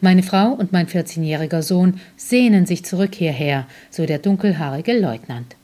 Meine 0.01 0.23
Frau 0.23 0.51
und 0.51 0.71
mein 0.71 0.88
14-jähriger 0.88 1.62
Sohn 1.62 1.99
sehnen 2.15 2.65
sich 2.65 2.86
zurück 2.86 3.15
hierher, 3.15 3.65
so 3.89 4.06
der 4.06 4.19
dunkelhaarige 4.19 4.99
Leutnant. 4.99 5.56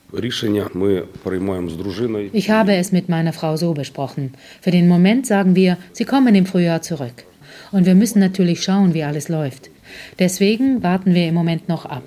Ich 2.34 2.50
habe 2.50 2.76
es 2.76 2.92
mit 2.92 3.10
meiner 3.10 3.34
Frau 3.34 3.58
so 3.58 3.74
besprochen. 3.74 4.34
Für 4.60 4.72
den 4.72 4.88
Moment 4.88 5.28
sagen 5.28 5.56
wir, 5.56 5.78
sie 5.92 6.06
kommen 6.06 6.34
im 6.34 6.48
Frühjahr 6.48 6.82
zurück. 6.82 7.26
Und 7.72 7.86
wir 7.86 7.94
müssen 7.94 8.20
natürlich 8.20 8.63
schauen, 8.63 8.96
wie 8.96 9.04
alles 9.04 9.30
läuft. 9.30 9.70
Deswegen 10.17 10.84
warten 10.84 11.13
wir 11.13 11.28
im 11.28 11.34
Moment 11.34 11.69
noch 11.69 11.86
ab. 11.86 12.04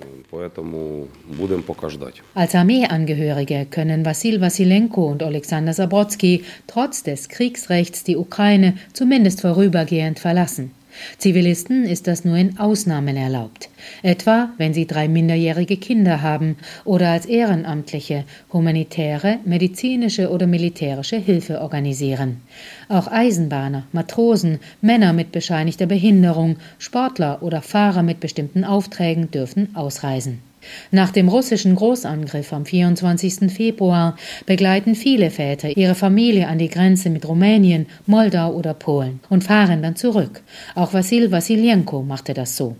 Als 2.35 2.55
Armeeangehörige 2.55 3.67
können 3.71 4.05
Wassil 4.05 4.41
Wassilenko 4.41 5.11
und 5.11 5.23
Alexander 5.23 5.73
Sabrotsky 5.73 6.45
trotz 6.67 7.03
des 7.03 7.29
Kriegsrechts 7.29 8.05
die 8.05 8.17
Ukraine 8.17 8.75
zumindest 8.93 9.43
vorübergehend 9.43 10.19
verlassen. 10.19 10.71
Zivilisten 11.19 11.85
ist 11.85 12.07
das 12.07 12.25
nur 12.25 12.37
in 12.37 12.59
Ausnahmen 12.59 13.17
erlaubt, 13.17 13.69
etwa 14.03 14.51
wenn 14.59 14.75
sie 14.75 14.87
drei 14.87 15.09
minderjährige 15.09 15.77
Kinder 15.77 16.23
haben 16.23 16.57
oder 16.85 17.11
als 17.11 17.27
Ehrenamtliche 17.27 18.25
humanitäre, 18.53 19.39
medizinische 19.45 20.31
oder 20.31 20.47
militärische 20.47 21.17
Hilfe 21.17 21.61
organisieren. 21.61 22.43
Auch 22.89 23.09
Eisenbahner, 23.09 23.85
Matrosen, 23.93 24.61
Männer 24.81 25.13
mit 25.13 25.33
bescheinigter 25.33 25.87
Behinderung, 25.87 26.57
Sportler 26.79 27.43
oder 27.43 27.63
Fahrer 27.63 28.03
mit 28.03 28.21
bestimmten 28.21 28.65
Aufträgen 28.65 29.31
dürfen 29.31 29.75
ausreisen. 29.75 30.52
Nach 30.91 31.11
dem 31.11 31.29
russischen 31.29 31.75
Großangriff 31.75 32.53
am 32.53 32.65
24. 32.65 33.53
Februar 33.53 34.17
begleiten 34.47 34.95
viele 34.95 35.31
Väter 35.31 35.77
ihre 35.77 35.95
Familie 35.95 36.49
an 36.49 36.59
die 36.59 36.69
Grenze 36.69 37.11
mit 37.11 37.27
Rumänien, 37.27 37.87
Moldau 38.07 38.53
oder 38.53 38.75
Polen 38.75 39.21
und 39.29 39.45
fahren 39.45 39.83
dann 39.83 39.97
zurück. 39.97 40.43
Auch 40.75 40.93
Wassil 40.93 41.31
Wasiljenko 41.31 42.03
machte 42.03 42.35
das 42.35 42.57
so. 42.57 42.77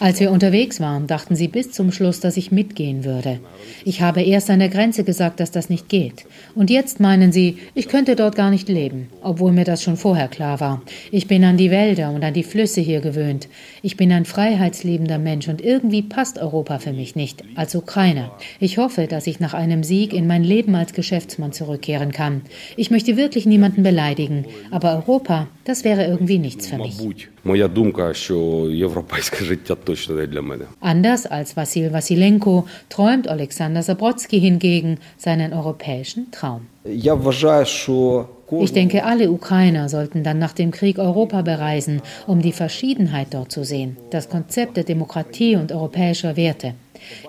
Als 0.00 0.18
wir 0.18 0.32
unterwegs 0.32 0.80
waren, 0.80 1.06
dachten 1.06 1.36
sie 1.36 1.46
bis 1.46 1.70
zum 1.70 1.92
Schluss, 1.92 2.18
dass 2.18 2.36
ich 2.36 2.50
mitgehen 2.50 3.04
würde. 3.04 3.38
Ich 3.84 4.00
habe 4.00 4.22
erst 4.22 4.50
an 4.50 4.58
der 4.58 4.70
Grenze 4.70 5.04
gesagt, 5.04 5.38
dass 5.38 5.52
das 5.52 5.70
nicht 5.70 5.88
geht. 5.88 6.26
Und 6.56 6.68
jetzt 6.68 6.98
meinen 6.98 7.30
sie, 7.30 7.58
ich 7.74 7.86
könnte 7.86 8.16
dort 8.16 8.34
gar 8.34 8.50
nicht 8.50 8.68
leben, 8.68 9.08
obwohl 9.22 9.52
mir 9.52 9.64
das 9.64 9.84
schon 9.84 9.96
vorher 9.96 10.26
klar 10.26 10.58
war. 10.58 10.82
Ich 11.12 11.28
bin 11.28 11.44
an 11.44 11.56
die 11.56 11.70
Wälder 11.70 12.10
und 12.10 12.24
an 12.24 12.34
die 12.34 12.42
Flüsse 12.42 12.80
hier 12.80 13.00
gewöhnt. 13.00 13.48
Ich 13.82 13.96
bin 13.96 14.10
ein 14.10 14.24
freiheitsliebender 14.24 15.18
Mensch 15.18 15.46
und 15.46 15.60
irgendwie 15.60 16.02
passt 16.02 16.38
Europa 16.38 16.80
für 16.80 16.92
mich 16.92 17.14
nicht, 17.14 17.44
als 17.54 17.76
Ukrainer. 17.76 18.32
Ich 18.58 18.78
hoffe, 18.78 19.06
dass 19.06 19.28
ich 19.28 19.38
nach 19.38 19.54
einem 19.54 19.84
Sieg 19.84 20.12
in 20.12 20.26
mein 20.26 20.42
Leben 20.42 20.74
als 20.74 20.92
Geschäftsmann 20.92 21.52
zurückkehren 21.52 22.10
kann. 22.10 22.42
Ich 22.76 22.90
möchte 22.90 23.16
wirklich 23.16 23.46
niemanden 23.46 23.84
beleidigen, 23.84 24.44
aber 24.72 24.96
Europa, 24.96 25.46
das 25.64 25.84
wäre 25.84 26.04
irgendwie 26.04 26.38
nichts 26.38 26.66
für 26.66 26.78
mich. 26.78 26.98
Моя 27.44 27.68
думка, 27.68 28.01
що 28.12 28.66
європейське 28.70 29.44
життя 29.44 29.74
точно 29.74 30.14
не 30.14 30.26
для 30.26 30.42
мене. 30.42 30.64
Anders 30.82 31.26
als 31.26 31.56
Vasil 31.56 31.90
Vasilenko 31.90 32.64
träumt 32.88 33.26
Alexander 33.26 33.82
Zabrotsky 33.82 34.38
hingegen 34.40 34.96
seinen 35.24 35.52
europäischen 35.52 36.20
Traum. 36.30 36.60
Я 36.84 37.14
вважаю, 37.14 37.66
що 37.66 38.26
ich 38.50 38.72
denke, 38.72 39.04
alle 39.04 39.30
Ukrainer 39.30 39.88
sollten 39.88 40.22
dann 40.22 40.38
nach 40.38 40.54
dem 40.54 40.70
Krieg 40.70 40.98
Europa 40.98 41.42
bereisen, 41.42 42.00
um 42.26 42.40
die 42.40 42.52
Verschiedenheit 42.52 43.28
dort 43.34 43.52
zu 43.52 43.62
sehen, 43.62 43.96
das 44.10 44.30
Konzept 44.30 44.76
der 44.78 44.84
Demokratie 44.84 45.56
und 45.56 45.70
europäischer 45.70 46.36
Werte. 46.36 46.74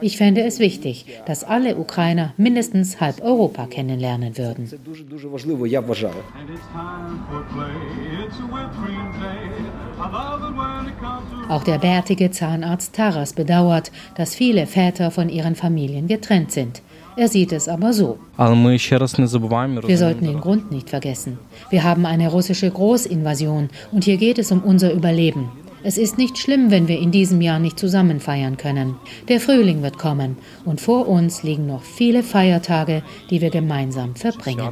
Ich 0.00 0.16
fände 0.16 0.42
es 0.42 0.58
wichtig, 0.58 1.06
dass 1.26 1.44
alle 1.44 1.76
Ukrainer 1.76 2.34
mindestens 2.36 3.00
halb 3.00 3.22
Europa 3.22 3.66
kennenlernen 3.66 4.36
würden. 4.36 4.70
Auch 11.48 11.64
der 11.64 11.78
bärtige 11.78 12.30
Zahnarzt 12.30 12.94
Taras 12.94 13.32
bedauert, 13.32 13.92
dass 14.16 14.34
viele 14.34 14.66
Väter 14.66 15.10
von 15.10 15.28
ihren 15.28 15.54
Familien 15.54 16.06
getrennt 16.06 16.52
sind. 16.52 16.82
Er 17.16 17.28
sieht 17.28 17.52
es 17.52 17.68
aber 17.68 17.92
so. 17.92 18.18
Wir 18.36 19.98
sollten 19.98 20.26
den 20.26 20.40
Grund 20.40 20.72
nicht 20.72 20.90
vergessen. 20.90 21.38
Wir 21.70 21.84
haben 21.84 22.06
eine 22.06 22.28
russische 22.28 22.70
Großinvasion 22.70 23.68
und 23.92 24.04
hier 24.04 24.16
geht 24.16 24.38
es 24.38 24.50
um 24.50 24.62
unser 24.64 24.92
Überleben. 24.92 25.48
Es 25.86 25.98
ist 25.98 26.16
nicht 26.16 26.38
schlimm, 26.38 26.70
wenn 26.70 26.88
wir 26.88 26.98
in 26.98 27.10
diesem 27.10 27.42
Jahr 27.42 27.58
nicht 27.58 27.78
zusammen 27.78 28.18
feiern 28.18 28.56
können. 28.56 28.96
Der 29.28 29.38
Frühling 29.38 29.82
wird 29.82 29.98
kommen 29.98 30.38
und 30.64 30.80
vor 30.80 31.06
uns 31.06 31.42
liegen 31.42 31.66
noch 31.66 31.82
viele 31.82 32.22
Feiertage, 32.22 33.02
die 33.28 33.42
wir 33.42 33.50
gemeinsam 33.50 34.14
verbringen. 34.14 34.66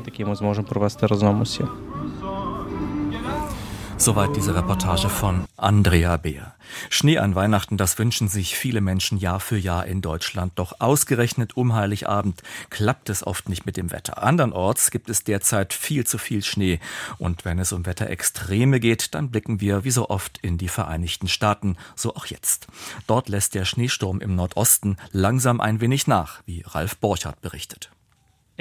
Soweit 4.02 4.34
diese 4.34 4.56
Reportage 4.56 5.08
von 5.08 5.44
Andrea 5.56 6.16
Beer. 6.16 6.56
Schnee 6.90 7.18
an 7.18 7.36
Weihnachten, 7.36 7.76
das 7.76 8.00
wünschen 8.00 8.26
sich 8.26 8.56
viele 8.56 8.80
Menschen 8.80 9.16
Jahr 9.16 9.38
für 9.38 9.56
Jahr 9.56 9.86
in 9.86 10.00
Deutschland. 10.00 10.54
Doch 10.56 10.80
ausgerechnet 10.80 11.56
um 11.56 11.72
Heiligabend 11.72 12.42
klappt 12.68 13.10
es 13.10 13.24
oft 13.24 13.48
nicht 13.48 13.64
mit 13.64 13.76
dem 13.76 13.92
Wetter. 13.92 14.20
Andernorts 14.20 14.90
gibt 14.90 15.08
es 15.08 15.22
derzeit 15.22 15.72
viel 15.72 16.04
zu 16.04 16.18
viel 16.18 16.42
Schnee. 16.42 16.80
Und 17.18 17.44
wenn 17.44 17.60
es 17.60 17.72
um 17.72 17.86
Wetterextreme 17.86 18.80
geht, 18.80 19.14
dann 19.14 19.30
blicken 19.30 19.60
wir 19.60 19.84
wie 19.84 19.92
so 19.92 20.10
oft 20.10 20.36
in 20.38 20.58
die 20.58 20.66
Vereinigten 20.66 21.28
Staaten, 21.28 21.76
so 21.94 22.16
auch 22.16 22.26
jetzt. 22.26 22.66
Dort 23.06 23.28
lässt 23.28 23.54
der 23.54 23.64
Schneesturm 23.64 24.20
im 24.20 24.34
Nordosten 24.34 24.96
langsam 25.12 25.60
ein 25.60 25.80
wenig 25.80 26.08
nach, 26.08 26.42
wie 26.44 26.64
Ralf 26.66 26.96
Borchardt 26.96 27.40
berichtet. 27.40 27.92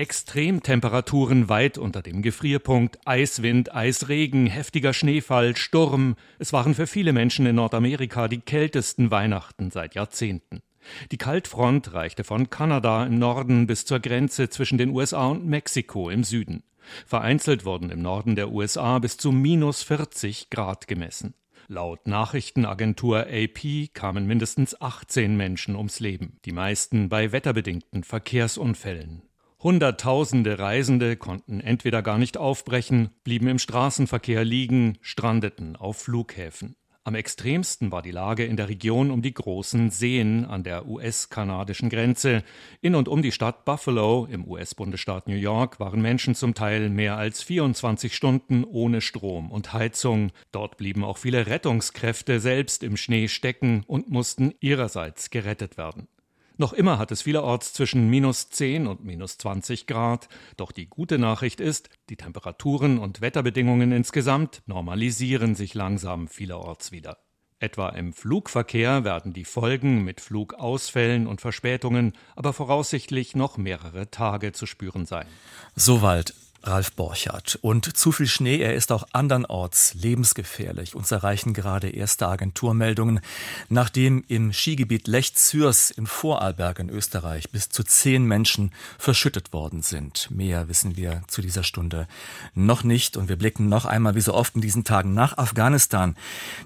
Extremtemperaturen 0.02 1.48
weit 1.48 1.78
unter 1.78 2.02
dem 2.02 2.24
Gefrierpunkt, 2.24 2.98
Eiswind, 3.06 3.76
Eisregen, 3.76 4.48
heftiger 4.48 4.94
Schneefall, 4.94 5.56
Sturm. 5.56 6.16
Es 6.40 6.52
waren 6.52 6.74
für 6.74 6.88
viele 6.88 7.14
Menschen 7.14 7.46
in 7.46 7.58
Nordamerika 7.58 8.28
die 8.28 8.40
kältesten 8.40 9.12
Weihnachten 9.12 9.70
seit 9.70 9.94
Jahrzehnten. 9.94 10.64
Die 11.12 11.20
Kaltfront 11.20 11.94
reichte 11.94 12.24
von 12.24 12.50
Kanada 12.50 13.06
im 13.06 13.20
Norden 13.20 13.68
bis 13.68 13.86
zur 13.86 14.00
Grenze 14.00 14.50
zwischen 14.50 14.80
den 14.80 14.90
USA 14.90 15.28
und 15.28 15.46
Mexiko 15.46 16.10
im 16.10 16.24
Süden. 16.24 16.64
Vereinzelt 17.06 17.64
wurden 17.64 17.92
im 17.92 18.02
Norden 18.02 18.36
der 18.36 18.52
USA 18.52 18.98
bis 18.98 19.18
zu 19.18 19.32
minus 19.32 19.84
40 19.84 20.50
Grad 20.50 20.88
gemessen. 20.88 21.36
Laut 21.68 22.08
Nachrichtenagentur 22.08 23.28
AP 23.28 23.94
kamen 23.94 24.26
mindestens 24.26 24.82
18 24.82 25.38
Menschen 25.38 25.76
ums 25.76 26.00
Leben, 26.00 26.40
die 26.46 26.54
meisten 26.54 27.08
bei 27.08 27.32
wetterbedingten 27.32 28.04
Verkehrsunfällen. 28.04 29.22
Hunderttausende 29.64 30.58
Reisende 30.58 31.16
konnten 31.18 31.60
entweder 31.60 32.02
gar 32.02 32.18
nicht 32.18 32.36
aufbrechen, 32.36 33.12
blieben 33.24 33.48
im 33.48 33.60
Straßenverkehr 33.60 34.44
liegen, 34.44 34.98
strandeten 35.02 35.76
auf 35.76 35.98
Flughäfen. 35.98 36.76
Am 37.04 37.14
extremsten 37.14 37.92
war 37.92 38.02
die 38.02 38.10
Lage 38.10 38.44
in 38.44 38.58
der 38.58 38.70
Region 38.70 39.12
um 39.12 39.22
die 39.22 39.34
großen 39.34 39.92
Seen 39.92 40.46
an 40.46 40.64
der 40.64 40.88
US-kanadischen 40.88 41.90
Grenze. 41.90 42.44
In 42.82 42.96
und 42.96 43.08
um 43.08 43.22
die 43.22 43.32
Stadt 43.32 43.64
Buffalo 43.64 44.28
im 44.32 44.48
US-Bundesstaat 44.48 45.28
New 45.28 45.36
York 45.36 45.80
waren 45.80 46.02
Menschen 46.02 46.34
zum 46.34 46.56
Teil 46.56 46.90
mehr 46.90 47.18
als 47.18 47.44
24 47.44 48.16
Stunden 48.16 48.64
ohne 48.64 49.02
Strom 49.02 49.52
und 49.52 49.74
Heizung. 49.74 50.32
Dort 50.52 50.78
blieben 50.78 51.04
auch 51.04 51.20
viele 51.20 51.46
Rettungskräfte 51.46 52.40
selbst 52.40 52.82
im 52.82 52.98
Schnee 52.98 53.28
stecken 53.28 53.84
und 53.86 54.10
mussten 54.10 54.54
ihrerseits 54.60 55.30
gerettet 55.30 55.78
werden. 55.78 56.08
Noch 56.62 56.74
immer 56.74 57.00
hat 57.00 57.12
es 57.12 57.24
vielerorts 57.24 57.74
zwischen 57.74 58.08
minus 58.08 58.52
10 58.52 58.86
und 58.86 59.04
minus 59.04 59.40
20 59.40 59.88
Grad. 59.88 60.30
Doch 60.58 60.72
die 60.72 60.86
gute 60.86 61.18
Nachricht 61.18 61.60
ist, 61.60 61.90
die 62.08 62.18
Temperaturen 62.18 63.00
und 63.00 63.20
Wetterbedingungen 63.20 63.92
insgesamt 63.92 64.62
normalisieren 64.68 65.56
sich 65.56 65.74
langsam 65.74 66.28
vielerorts 66.28 66.92
wieder. 66.92 67.18
Etwa 67.58 67.90
im 67.90 68.14
Flugverkehr 68.14 69.04
werden 69.04 69.34
die 69.34 69.44
Folgen 69.44 70.04
mit 70.04 70.22
Flugausfällen 70.22 71.26
und 71.26 71.42
Verspätungen 71.42 72.14
aber 72.36 72.54
voraussichtlich 72.54 73.36
noch 73.36 73.58
mehrere 73.58 74.12
Tage 74.12 74.52
zu 74.52 74.68
spüren 74.68 75.08
sein. 75.08 75.26
Soweit 75.74 76.36
Ralf 76.64 76.94
Borchardt. 76.94 77.58
Und 77.62 77.98
zu 77.98 78.12
viel 78.12 78.28
Schnee, 78.28 78.60
er 78.60 78.76
ist 78.76 78.92
auch 78.92 79.08
andernorts 79.14 79.94
lebensgefährlich. 79.96 80.96
Uns 80.96 81.12
erreichen 81.12 81.54
gerade 81.54 81.90
erste 81.90 82.28
Agenturmeldungen, 82.28 83.20
nachdem 83.70 84.24
im 84.28 84.54
Skigebiet 84.54 85.08
Lech-Zürs 85.08 85.92
in 85.92 86.08
Vorarlberg 86.08 86.80
in 86.80 86.90
Österreich 86.90 87.50
bis 87.52 87.70
zu 87.70 87.84
zehn 87.84 88.26
Menschen 88.26 88.72
verschüttet 88.98 89.54
worden 89.54 89.82
sind. 89.82 90.30
Mehr 90.32 90.68
wissen 90.68 90.96
wir 90.96 91.24
zu 91.28 91.42
dieser 91.42 91.64
Stunde 91.64 92.08
noch 92.54 92.84
nicht. 92.84 93.18
Und 93.18 93.30
wir 93.30 93.38
blicken 93.38 93.70
noch 93.70 93.86
einmal, 93.86 94.16
wie 94.16 94.22
so 94.22 94.34
oft 94.34 94.56
in 94.56 94.62
diesen 94.62 94.84
Tagen, 94.84 95.14
nach 95.14 95.38
Afghanistan. 95.38 96.16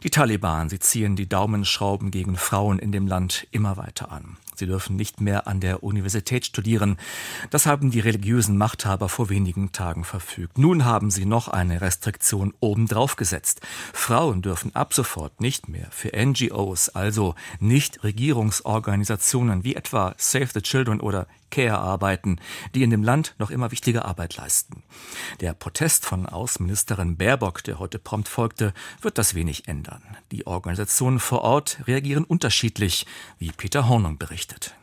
Die 0.04 0.10
Taliban, 0.10 0.70
sie 0.70 0.80
ziehen 0.80 1.16
die 1.16 1.30
Daumenschrauben 1.30 2.12
gegen 2.12 2.36
Frauen 2.36 2.80
in 2.80 2.92
dem 2.92 3.08
Land 3.08 3.48
immer 3.52 3.78
weiter 3.78 4.12
an. 4.12 4.38
Sie 4.60 4.68
dürfen 4.68 4.96
nicht 4.96 5.22
mehr 5.22 5.48
an 5.48 5.60
der 5.60 5.84
Universität 5.84 6.46
studieren. 6.46 6.98
Das 7.50 7.66
haben 7.66 7.92
die 7.92 8.00
religiösen 8.00 8.58
Machthaber 8.58 9.10
vor 9.10 9.30
wenigen 9.30 9.72
Tagen 9.72 10.04
verfügt. 10.04 10.58
Nun 10.58 10.86
haben 10.86 11.12
sie 11.12 11.26
noch 11.26 11.48
eine 11.48 11.82
Restriktion 11.82 12.54
obendrauf 12.60 13.16
gesetzt. 13.16 13.62
Frauen 13.94 14.42
dürfen 14.42 14.76
ab 14.76 14.94
sofort 14.94 15.42
nicht 15.42 15.70
mehr 15.70 15.88
für 15.92 16.12
NGOs, 16.16 16.90
also 16.90 17.36
Nichtregierungsorganisationen 17.60 19.64
wie 19.64 19.76
etwa 19.76 20.14
Save 20.18 20.50
the 20.54 20.62
Children 20.62 21.00
oder 21.00 21.28
Care 21.56 21.78
arbeiten, 21.78 22.38
die 22.74 22.84
in 22.84 22.90
dem 22.90 23.02
Land 23.02 23.34
noch 23.40 23.50
immer 23.50 23.72
wichtige 23.72 24.04
Arbeit 24.04 24.36
leisten. 24.36 24.84
Der 25.40 25.54
Protest 25.54 26.06
von 26.06 26.26
Außenministerin 26.26 27.16
Baerbock, 27.16 27.64
der 27.64 27.80
heute 27.80 27.98
prompt 27.98 28.28
folgte, 28.28 28.74
wird 29.00 29.18
das 29.18 29.36
wenig 29.36 29.70
ändern. 29.70 30.02
Die 30.32 30.48
Organisationen 30.48 31.20
vor 31.20 31.44
Ort 31.44 31.80
reagieren 31.88 32.26
unterschiedlich, 32.26 33.06
wie 33.40 33.54
Peter 33.54 33.88
Hornung 33.88 34.18
berichtet. 34.18 34.76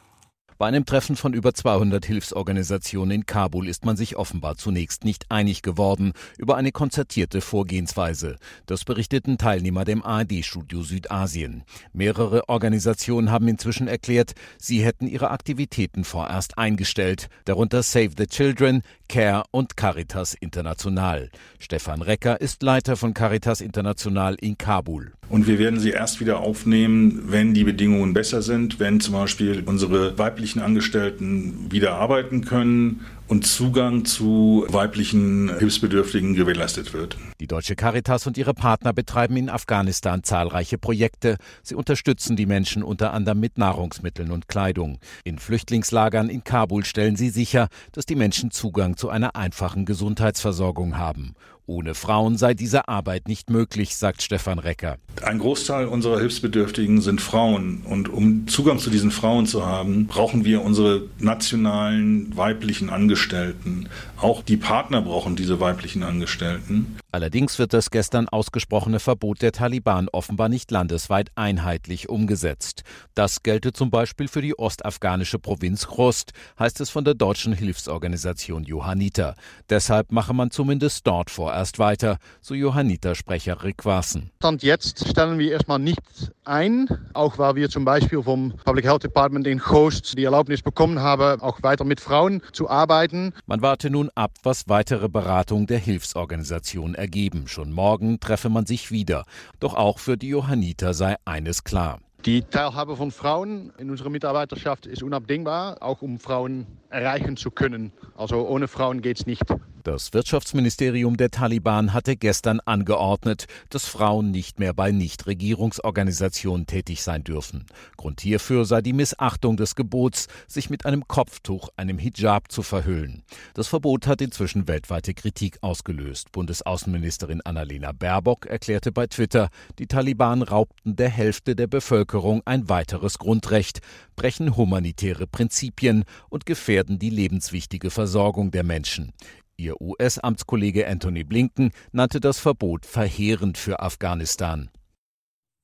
Bei 0.62 0.68
einem 0.68 0.86
Treffen 0.86 1.16
von 1.16 1.34
über 1.34 1.54
200 1.54 2.06
Hilfsorganisationen 2.06 3.10
in 3.10 3.26
Kabul 3.26 3.66
ist 3.66 3.84
man 3.84 3.96
sich 3.96 4.14
offenbar 4.14 4.56
zunächst 4.56 5.02
nicht 5.02 5.26
einig 5.28 5.62
geworden 5.62 6.12
über 6.38 6.56
eine 6.56 6.70
konzertierte 6.70 7.40
Vorgehensweise. 7.40 8.36
Das 8.66 8.84
berichteten 8.84 9.38
Teilnehmer 9.38 9.84
dem 9.84 10.04
ARD-Studio 10.04 10.84
Südasien. 10.84 11.64
Mehrere 11.92 12.48
Organisationen 12.48 13.32
haben 13.32 13.48
inzwischen 13.48 13.88
erklärt, 13.88 14.34
sie 14.56 14.84
hätten 14.84 15.08
ihre 15.08 15.32
Aktivitäten 15.32 16.04
vorerst 16.04 16.56
eingestellt, 16.58 17.28
darunter 17.44 17.82
Save 17.82 18.10
the 18.16 18.28
Children, 18.28 18.82
CARE 19.08 19.42
und 19.50 19.76
Caritas 19.76 20.34
International. 20.34 21.28
Stefan 21.58 22.02
Recker 22.02 22.40
ist 22.40 22.62
Leiter 22.62 22.96
von 22.96 23.14
Caritas 23.14 23.60
International 23.60 24.36
in 24.36 24.56
Kabul. 24.58 25.12
Und 25.32 25.46
wir 25.46 25.58
werden 25.58 25.80
sie 25.80 25.88
erst 25.88 26.20
wieder 26.20 26.40
aufnehmen, 26.40 27.22
wenn 27.28 27.54
die 27.54 27.64
Bedingungen 27.64 28.12
besser 28.12 28.42
sind, 28.42 28.78
wenn 28.78 29.00
zum 29.00 29.14
Beispiel 29.14 29.62
unsere 29.64 30.18
weiblichen 30.18 30.60
Angestellten 30.60 31.72
wieder 31.72 31.94
arbeiten 31.94 32.44
können 32.44 33.00
und 33.28 33.46
Zugang 33.46 34.04
zu 34.04 34.66
weiblichen 34.68 35.50
Hilfsbedürftigen 35.58 36.34
gewährleistet 36.34 36.92
wird. 36.92 37.16
Die 37.40 37.46
Deutsche 37.46 37.76
Caritas 37.76 38.26
und 38.26 38.36
ihre 38.36 38.52
Partner 38.52 38.92
betreiben 38.92 39.38
in 39.38 39.48
Afghanistan 39.48 40.22
zahlreiche 40.22 40.76
Projekte. 40.76 41.38
Sie 41.62 41.76
unterstützen 41.76 42.36
die 42.36 42.44
Menschen 42.44 42.82
unter 42.82 43.14
anderem 43.14 43.40
mit 43.40 43.56
Nahrungsmitteln 43.56 44.32
und 44.32 44.48
Kleidung. 44.48 44.98
In 45.24 45.38
Flüchtlingslagern 45.38 46.28
in 46.28 46.44
Kabul 46.44 46.84
stellen 46.84 47.16
sie 47.16 47.30
sicher, 47.30 47.68
dass 47.92 48.04
die 48.04 48.16
Menschen 48.16 48.50
Zugang 48.50 48.98
zu 48.98 49.08
einer 49.08 49.34
einfachen 49.34 49.86
Gesundheitsversorgung 49.86 50.98
haben. 50.98 51.34
Ohne 51.66 51.94
Frauen 51.94 52.36
sei 52.36 52.54
diese 52.54 52.88
Arbeit 52.88 53.28
nicht 53.28 53.48
möglich, 53.48 53.96
sagt 53.96 54.22
Stefan 54.22 54.58
Recker. 54.58 54.96
Ein 55.22 55.38
Großteil 55.38 55.86
unserer 55.86 56.18
Hilfsbedürftigen 56.18 57.00
sind 57.00 57.20
Frauen. 57.20 57.82
Und 57.84 58.08
um 58.08 58.48
Zugang 58.48 58.78
zu 58.78 58.90
diesen 58.90 59.12
Frauen 59.12 59.46
zu 59.46 59.64
haben, 59.64 60.06
brauchen 60.06 60.44
wir 60.44 60.62
unsere 60.62 61.02
nationalen 61.18 62.36
weiblichen 62.36 62.90
Angestellten. 62.90 63.88
Auch 64.20 64.42
die 64.42 64.56
Partner 64.56 65.02
brauchen 65.02 65.36
diese 65.36 65.60
weiblichen 65.60 66.02
Angestellten. 66.02 66.96
Allerdings 67.12 67.58
wird 67.58 67.74
das 67.74 67.90
gestern 67.90 68.26
ausgesprochene 68.26 68.98
Verbot 68.98 69.42
der 69.42 69.52
Taliban 69.52 70.08
offenbar 70.10 70.48
nicht 70.48 70.70
landesweit 70.70 71.30
einheitlich 71.34 72.08
umgesetzt. 72.08 72.84
Das 73.14 73.42
gelte 73.42 73.74
zum 73.74 73.90
Beispiel 73.90 74.28
für 74.28 74.40
die 74.40 74.58
ostafghanische 74.58 75.38
Provinz 75.38 75.86
Khost, 75.86 76.32
heißt 76.58 76.80
es 76.80 76.88
von 76.88 77.04
der 77.04 77.12
deutschen 77.12 77.52
Hilfsorganisation 77.52 78.64
Johanniter. 78.64 79.34
Deshalb 79.68 80.10
mache 80.10 80.32
man 80.32 80.50
zumindest 80.50 81.06
dort 81.06 81.28
vorerst 81.28 81.78
weiter, 81.78 82.16
so 82.40 82.54
Johanniter-Sprecher 82.54 83.62
Rick 83.62 83.84
Wassen. 83.84 84.30
Stand 84.38 84.62
jetzt 84.62 85.06
stellen 85.06 85.38
wir 85.38 85.52
erstmal 85.52 85.80
nichts 85.80 86.30
ein, 86.46 86.88
auch 87.12 87.36
weil 87.36 87.56
wir 87.56 87.68
zum 87.68 87.84
Beispiel 87.84 88.22
vom 88.22 88.54
Public 88.64 88.86
Health 88.86 89.04
Department 89.04 89.46
in 89.46 89.58
Khost 89.58 90.16
die 90.16 90.24
Erlaubnis 90.24 90.62
bekommen 90.62 91.00
haben, 91.00 91.42
auch 91.42 91.62
weiter 91.62 91.84
mit 91.84 92.00
Frauen 92.00 92.40
zu 92.52 92.70
arbeiten. 92.70 93.34
Man 93.44 93.60
warte 93.60 93.90
nun 93.90 94.08
ab, 94.14 94.32
was 94.42 94.66
weitere 94.70 95.10
Beratung 95.10 95.66
der 95.66 95.78
Hilfsorganisation 95.78 96.94
ergeben. 97.02 97.48
Schon 97.48 97.72
morgen 97.72 98.20
treffe 98.20 98.48
man 98.48 98.64
sich 98.64 98.92
wieder. 98.92 99.24
Doch 99.58 99.74
auch 99.74 99.98
für 99.98 100.16
die 100.16 100.28
Johanniter 100.28 100.94
sei 100.94 101.16
eines 101.24 101.64
klar. 101.64 101.98
Die 102.24 102.42
Teilhabe 102.42 102.96
von 102.96 103.10
Frauen 103.10 103.72
in 103.78 103.90
unserer 103.90 104.08
Mitarbeiterschaft 104.08 104.86
ist 104.86 105.02
unabdingbar, 105.02 105.82
auch 105.82 106.02
um 106.02 106.20
Frauen 106.20 106.68
erreichen 106.88 107.36
zu 107.36 107.50
können. 107.50 107.92
Also 108.16 108.46
ohne 108.46 108.68
Frauen 108.68 109.02
geht 109.02 109.18
es 109.18 109.26
nicht. 109.26 109.42
Das 109.82 110.12
Wirtschaftsministerium 110.12 111.16
der 111.16 111.32
Taliban 111.32 111.92
hatte 111.92 112.16
gestern 112.16 112.60
angeordnet, 112.60 113.46
dass 113.70 113.88
Frauen 113.88 114.30
nicht 114.30 114.60
mehr 114.60 114.74
bei 114.74 114.92
Nichtregierungsorganisationen 114.92 116.66
tätig 116.66 117.02
sein 117.02 117.24
dürfen. 117.24 117.66
Grund 117.96 118.20
hierfür 118.20 118.64
sei 118.64 118.80
die 118.80 118.92
Missachtung 118.92 119.56
des 119.56 119.74
Gebots, 119.74 120.28
sich 120.46 120.70
mit 120.70 120.86
einem 120.86 121.08
Kopftuch, 121.08 121.70
einem 121.74 121.98
Hijab 121.98 122.52
zu 122.52 122.62
verhüllen. 122.62 123.24
Das 123.54 123.66
Verbot 123.66 124.06
hat 124.06 124.20
inzwischen 124.20 124.68
weltweite 124.68 125.14
Kritik 125.14 125.58
ausgelöst. 125.62 126.30
Bundesaußenministerin 126.30 127.40
Annalena 127.40 127.90
Baerbock 127.90 128.46
erklärte 128.46 128.92
bei 128.92 129.08
Twitter, 129.08 129.48
die 129.80 129.88
Taliban 129.88 130.42
raubten 130.42 130.94
der 130.94 131.08
Hälfte 131.08 131.56
der 131.56 131.66
Bevölkerung 132.12 132.42
ein 132.44 132.68
weiteres 132.68 133.18
Grundrecht, 133.18 133.80
brechen 134.16 134.54
humanitäre 134.54 135.26
Prinzipien 135.26 136.04
und 136.28 136.44
gefährden 136.44 136.98
die 136.98 137.08
lebenswichtige 137.08 137.90
Versorgung 137.90 138.50
der 138.50 138.64
Menschen. 138.64 139.14
Ihr 139.56 139.80
US-Amtskollege 139.80 140.86
Anthony 140.86 141.24
Blinken 141.24 141.70
nannte 141.90 142.20
das 142.20 142.38
Verbot 142.38 142.84
verheerend 142.84 143.56
für 143.56 143.80
Afghanistan. 143.80 144.68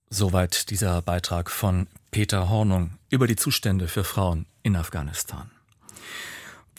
Soweit 0.08 0.70
dieser 0.70 1.02
Beitrag 1.02 1.50
von 1.50 1.87
Peter 2.11 2.48
Hornung 2.48 2.92
über 3.11 3.26
die 3.26 3.37
Zustände 3.37 3.87
für 3.87 4.04
Frauen 4.04 4.46
in 4.62 4.74
Afghanistan. 4.74 5.50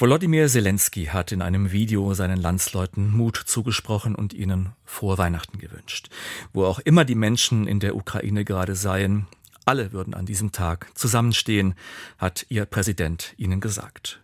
Volodymyr 0.02 0.48
Zelensky 0.48 1.08
hat 1.08 1.34
in 1.34 1.42
einem 1.42 1.74
Video 1.74 2.14
seinen 2.14 2.38
Landsleuten 2.38 3.12
Mut 3.12 3.36
zugesprochen 3.36 4.16
und 4.16 4.34
ihnen 4.34 4.72
frohe 4.86 5.18
Weihnachten 5.18 5.60
gewünscht. 5.60 6.10
Wo 6.54 6.64
auch 6.64 6.80
immer 6.80 7.04
die 7.04 7.16
Menschen 7.16 7.68
in 7.68 7.82
der 7.82 7.98
Ukraine 7.98 8.46
gerade 8.46 8.76
seien, 8.76 9.28
alle 9.66 9.92
würden 9.92 10.14
an 10.14 10.26
diesem 10.26 10.52
Tag 10.52 10.88
zusammenstehen, 10.96 11.76
hat 12.18 12.46
ihr 12.50 12.66
Präsident 12.66 13.34
ihnen 13.38 13.62
gesagt. 13.62 14.22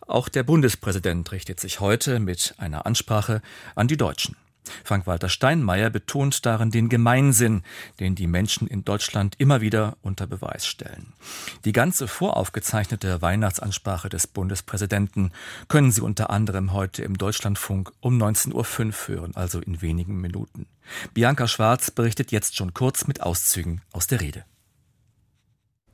Auch 0.00 0.28
der 0.28 0.42
Bundespräsident 0.42 1.30
richtet 1.32 1.60
sich 1.60 1.80
heute 1.80 2.20
mit 2.20 2.54
einer 2.58 2.86
Ansprache 2.86 3.42
an 3.74 3.88
die 3.88 3.96
Deutschen. 3.96 4.36
Frank-Walter 4.84 5.28
Steinmeier 5.28 5.90
betont 5.90 6.44
darin 6.46 6.70
den 6.70 6.88
Gemeinsinn, 6.88 7.62
den 8.00 8.14
die 8.14 8.26
Menschen 8.26 8.68
in 8.68 8.84
Deutschland 8.84 9.34
immer 9.38 9.60
wieder 9.60 9.96
unter 10.02 10.26
Beweis 10.26 10.66
stellen. 10.66 11.12
Die 11.64 11.72
ganze 11.72 12.08
voraufgezeichnete 12.08 13.22
Weihnachtsansprache 13.22 14.08
des 14.08 14.26
Bundespräsidenten 14.26 15.32
können 15.68 15.92
Sie 15.92 16.00
unter 16.00 16.30
anderem 16.30 16.72
heute 16.72 17.02
im 17.02 17.18
Deutschlandfunk 17.18 17.92
um 18.00 18.20
19.05 18.20 18.54
Uhr 18.54 18.94
hören, 19.08 19.36
also 19.36 19.60
in 19.60 19.82
wenigen 19.82 20.20
Minuten. 20.20 20.66
Bianca 21.14 21.48
Schwarz 21.48 21.90
berichtet 21.90 22.32
jetzt 22.32 22.56
schon 22.56 22.74
kurz 22.74 23.06
mit 23.06 23.22
Auszügen 23.22 23.82
aus 23.92 24.06
der 24.06 24.20
Rede. 24.20 24.44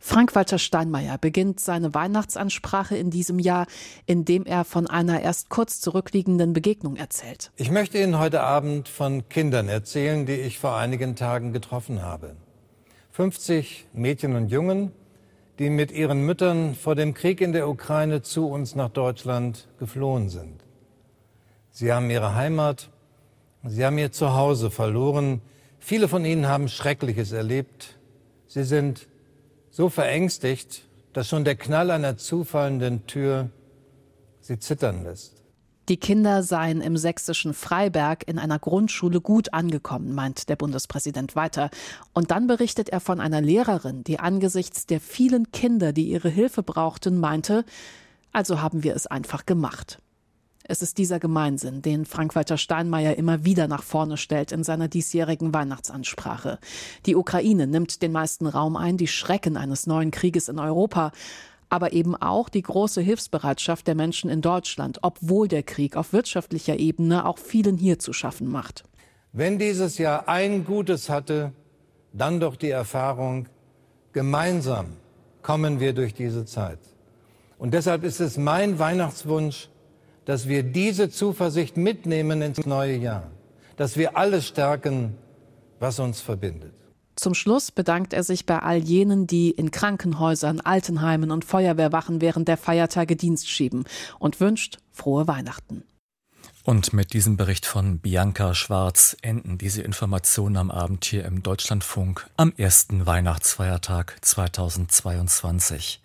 Frank-Walter 0.06 0.58
Steinmeier 0.58 1.16
beginnt 1.16 1.60
seine 1.60 1.94
Weihnachtsansprache 1.94 2.94
in 2.94 3.08
diesem 3.08 3.38
Jahr, 3.38 3.66
indem 4.04 4.44
er 4.44 4.66
von 4.66 4.86
einer 4.86 5.22
erst 5.22 5.48
kurz 5.48 5.80
zurückliegenden 5.80 6.52
Begegnung 6.52 6.96
erzählt. 6.96 7.52
Ich 7.56 7.70
möchte 7.70 7.96
Ihnen 7.96 8.18
heute 8.18 8.42
Abend 8.42 8.90
von 8.90 9.30
Kindern 9.30 9.70
erzählen, 9.70 10.26
die 10.26 10.34
ich 10.34 10.58
vor 10.58 10.76
einigen 10.76 11.16
Tagen 11.16 11.54
getroffen 11.54 12.02
habe. 12.02 12.36
50 13.12 13.86
Mädchen 13.94 14.36
und 14.36 14.48
Jungen, 14.48 14.92
die 15.58 15.70
mit 15.70 15.90
ihren 15.90 16.20
Müttern 16.20 16.74
vor 16.74 16.94
dem 16.94 17.14
Krieg 17.14 17.40
in 17.40 17.54
der 17.54 17.66
Ukraine 17.66 18.20
zu 18.20 18.46
uns 18.46 18.74
nach 18.74 18.90
Deutschland 18.90 19.68
geflohen 19.78 20.28
sind. 20.28 20.60
Sie 21.70 21.90
haben 21.90 22.10
ihre 22.10 22.34
Heimat, 22.34 22.90
sie 23.64 23.82
haben 23.82 23.96
ihr 23.96 24.12
Zuhause 24.12 24.70
verloren. 24.70 25.40
Viele 25.78 26.08
von 26.08 26.26
ihnen 26.26 26.46
haben 26.46 26.68
Schreckliches 26.68 27.32
erlebt. 27.32 27.98
Sie 28.46 28.64
sind 28.64 29.08
so 29.74 29.88
verängstigt, 29.88 30.84
dass 31.12 31.28
schon 31.28 31.44
der 31.44 31.56
Knall 31.56 31.90
einer 31.90 32.16
zufallenden 32.16 33.08
Tür 33.08 33.50
sie 34.40 34.60
zittern 34.60 35.02
lässt. 35.02 35.42
Die 35.88 35.96
Kinder 35.96 36.44
seien 36.44 36.80
im 36.80 36.96
sächsischen 36.96 37.54
Freiberg 37.54 38.26
in 38.28 38.38
einer 38.38 38.60
Grundschule 38.60 39.20
gut 39.20 39.52
angekommen, 39.52 40.14
meint 40.14 40.48
der 40.48 40.54
Bundespräsident 40.54 41.34
weiter. 41.34 41.70
Und 42.12 42.30
dann 42.30 42.46
berichtet 42.46 42.88
er 42.88 43.00
von 43.00 43.20
einer 43.20 43.40
Lehrerin, 43.40 44.04
die 44.04 44.20
angesichts 44.20 44.87
der 44.87 45.00
vielen 45.00 45.50
Kinder, 45.50 45.92
die 45.92 46.08
ihre 46.08 46.28
Hilfe 46.28 46.62
brauchten, 46.62 47.18
meinte, 47.18 47.64
also 48.32 48.62
haben 48.62 48.84
wir 48.84 48.94
es 48.94 49.08
einfach 49.08 49.44
gemacht. 49.44 49.98
Es 50.66 50.81
ist 50.81 50.96
dieser 50.96 51.20
Gemeinsinn, 51.20 51.83
den 51.83 52.07
Frank-Walter 52.07 52.57
Steinmeier 52.57 53.16
immer 53.16 53.44
wieder 53.44 53.68
nach 53.68 53.83
vorne 53.83 54.16
stellt 54.16 54.50
in 54.50 54.64
seiner 54.64 54.88
diesjährigen 54.88 55.53
Weihnachtsansprache. 55.53 56.59
Die 57.05 57.16
Ukraine 57.16 57.66
nimmt 57.66 58.00
den 58.00 58.12
meisten 58.12 58.46
Raum 58.46 58.77
ein, 58.77 58.96
die 58.96 59.07
Schrecken 59.07 59.59
eines 59.59 59.87
neuen 59.87 60.11
Krieges 60.11 60.48
in 60.48 60.59
Europa 60.59 61.12
aber 61.70 61.92
eben 61.92 62.14
auch 62.14 62.48
die 62.50 62.62
große 62.62 63.00
Hilfsbereitschaft 63.00 63.88
der 63.88 63.96
Menschen 63.96 64.31
in 64.31 64.40
Deutschland, 64.40 65.00
obwohl 65.03 65.48
der 65.48 65.64
Krieg 65.64 65.96
auf 65.96 66.12
wirtschaftlicher 66.12 66.79
Ebene 66.79 67.27
auch 67.27 67.38
vielen 67.38 67.77
hier 67.77 67.98
zu 67.98 68.12
schaffen 68.12 68.48
macht. 68.48 68.85
Wenn 69.33 69.59
dieses 69.59 69.98
Jahr 69.98 70.29
ein 70.29 70.64
Gutes 70.64 71.09
hatte, 71.09 71.53
dann 72.12 72.38
doch 72.38 72.55
die 72.55 72.70
Erfahrung, 72.70 73.48
gemeinsam 74.12 74.87
kommen 75.42 75.81
wir 75.81 75.94
durch 75.94 76.14
diese 76.14 76.44
Zeit. 76.44 76.79
Und 77.59 77.74
deshalb 77.74 78.05
ist 78.05 78.20
es 78.20 78.37
mein 78.37 78.79
Weihnachtswunsch, 78.79 79.68
dass 80.24 80.48
wir 80.48 80.62
diese 80.62 81.10
Zuversicht 81.10 81.76
mitnehmen 81.76 82.42
ins 82.42 82.64
neue 82.66 82.96
Jahr, 82.96 83.30
dass 83.76 83.96
wir 83.96 84.16
alles 84.16 84.46
stärken, 84.46 85.16
was 85.80 85.98
uns 85.98 86.20
verbindet. 86.20 86.72
Zum 87.16 87.34
Schluss 87.34 87.70
bedankt 87.70 88.12
er 88.12 88.24
sich 88.24 88.44
bei 88.44 88.58
all 88.58 88.78
jenen, 88.78 89.26
die 89.26 89.50
in 89.50 89.70
Krankenhäusern, 89.70 90.60
Altenheimen 90.60 91.30
und 91.30 91.44
Feuerwehrwachen 91.44 92.20
während 92.20 92.48
der 92.48 92.56
Feiertage 92.56 93.14
Dienst 93.14 93.48
schieben 93.48 93.84
und 94.18 94.40
wünscht 94.40 94.78
frohe 94.90 95.28
Weihnachten. 95.28 95.84
Und 96.64 96.94
mit 96.94 97.12
diesem 97.12 97.37
Bericht 97.37 97.66
von 97.66 97.98
Bianca 97.98 98.55
Schwarz 98.55 99.18
enden 99.20 99.59
diese 99.59 99.83
Informationen 99.83 100.57
am 100.57 100.70
Abend 100.70 101.05
hier 101.05 101.27
im 101.27 101.42
Deutschlandfunk 101.42 102.27
am 102.38 102.55
ersten 102.57 103.05
Weihnachtsfeiertag 103.05 104.16
2022. 104.22 106.00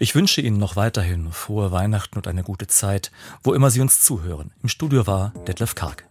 Ich 0.00 0.14
wünsche 0.14 0.42
Ihnen 0.42 0.58
noch 0.58 0.76
weiterhin 0.76 1.32
frohe 1.32 1.72
Weihnachten 1.72 2.18
und 2.18 2.28
eine 2.28 2.42
gute 2.42 2.66
Zeit, 2.66 3.10
wo 3.42 3.54
immer 3.54 3.70
Sie 3.70 3.80
uns 3.80 4.02
zuhören. 4.02 4.50
Im 4.62 4.68
Studio 4.68 5.06
war 5.06 5.32
Detlef 5.46 5.74
Karg. 5.74 6.04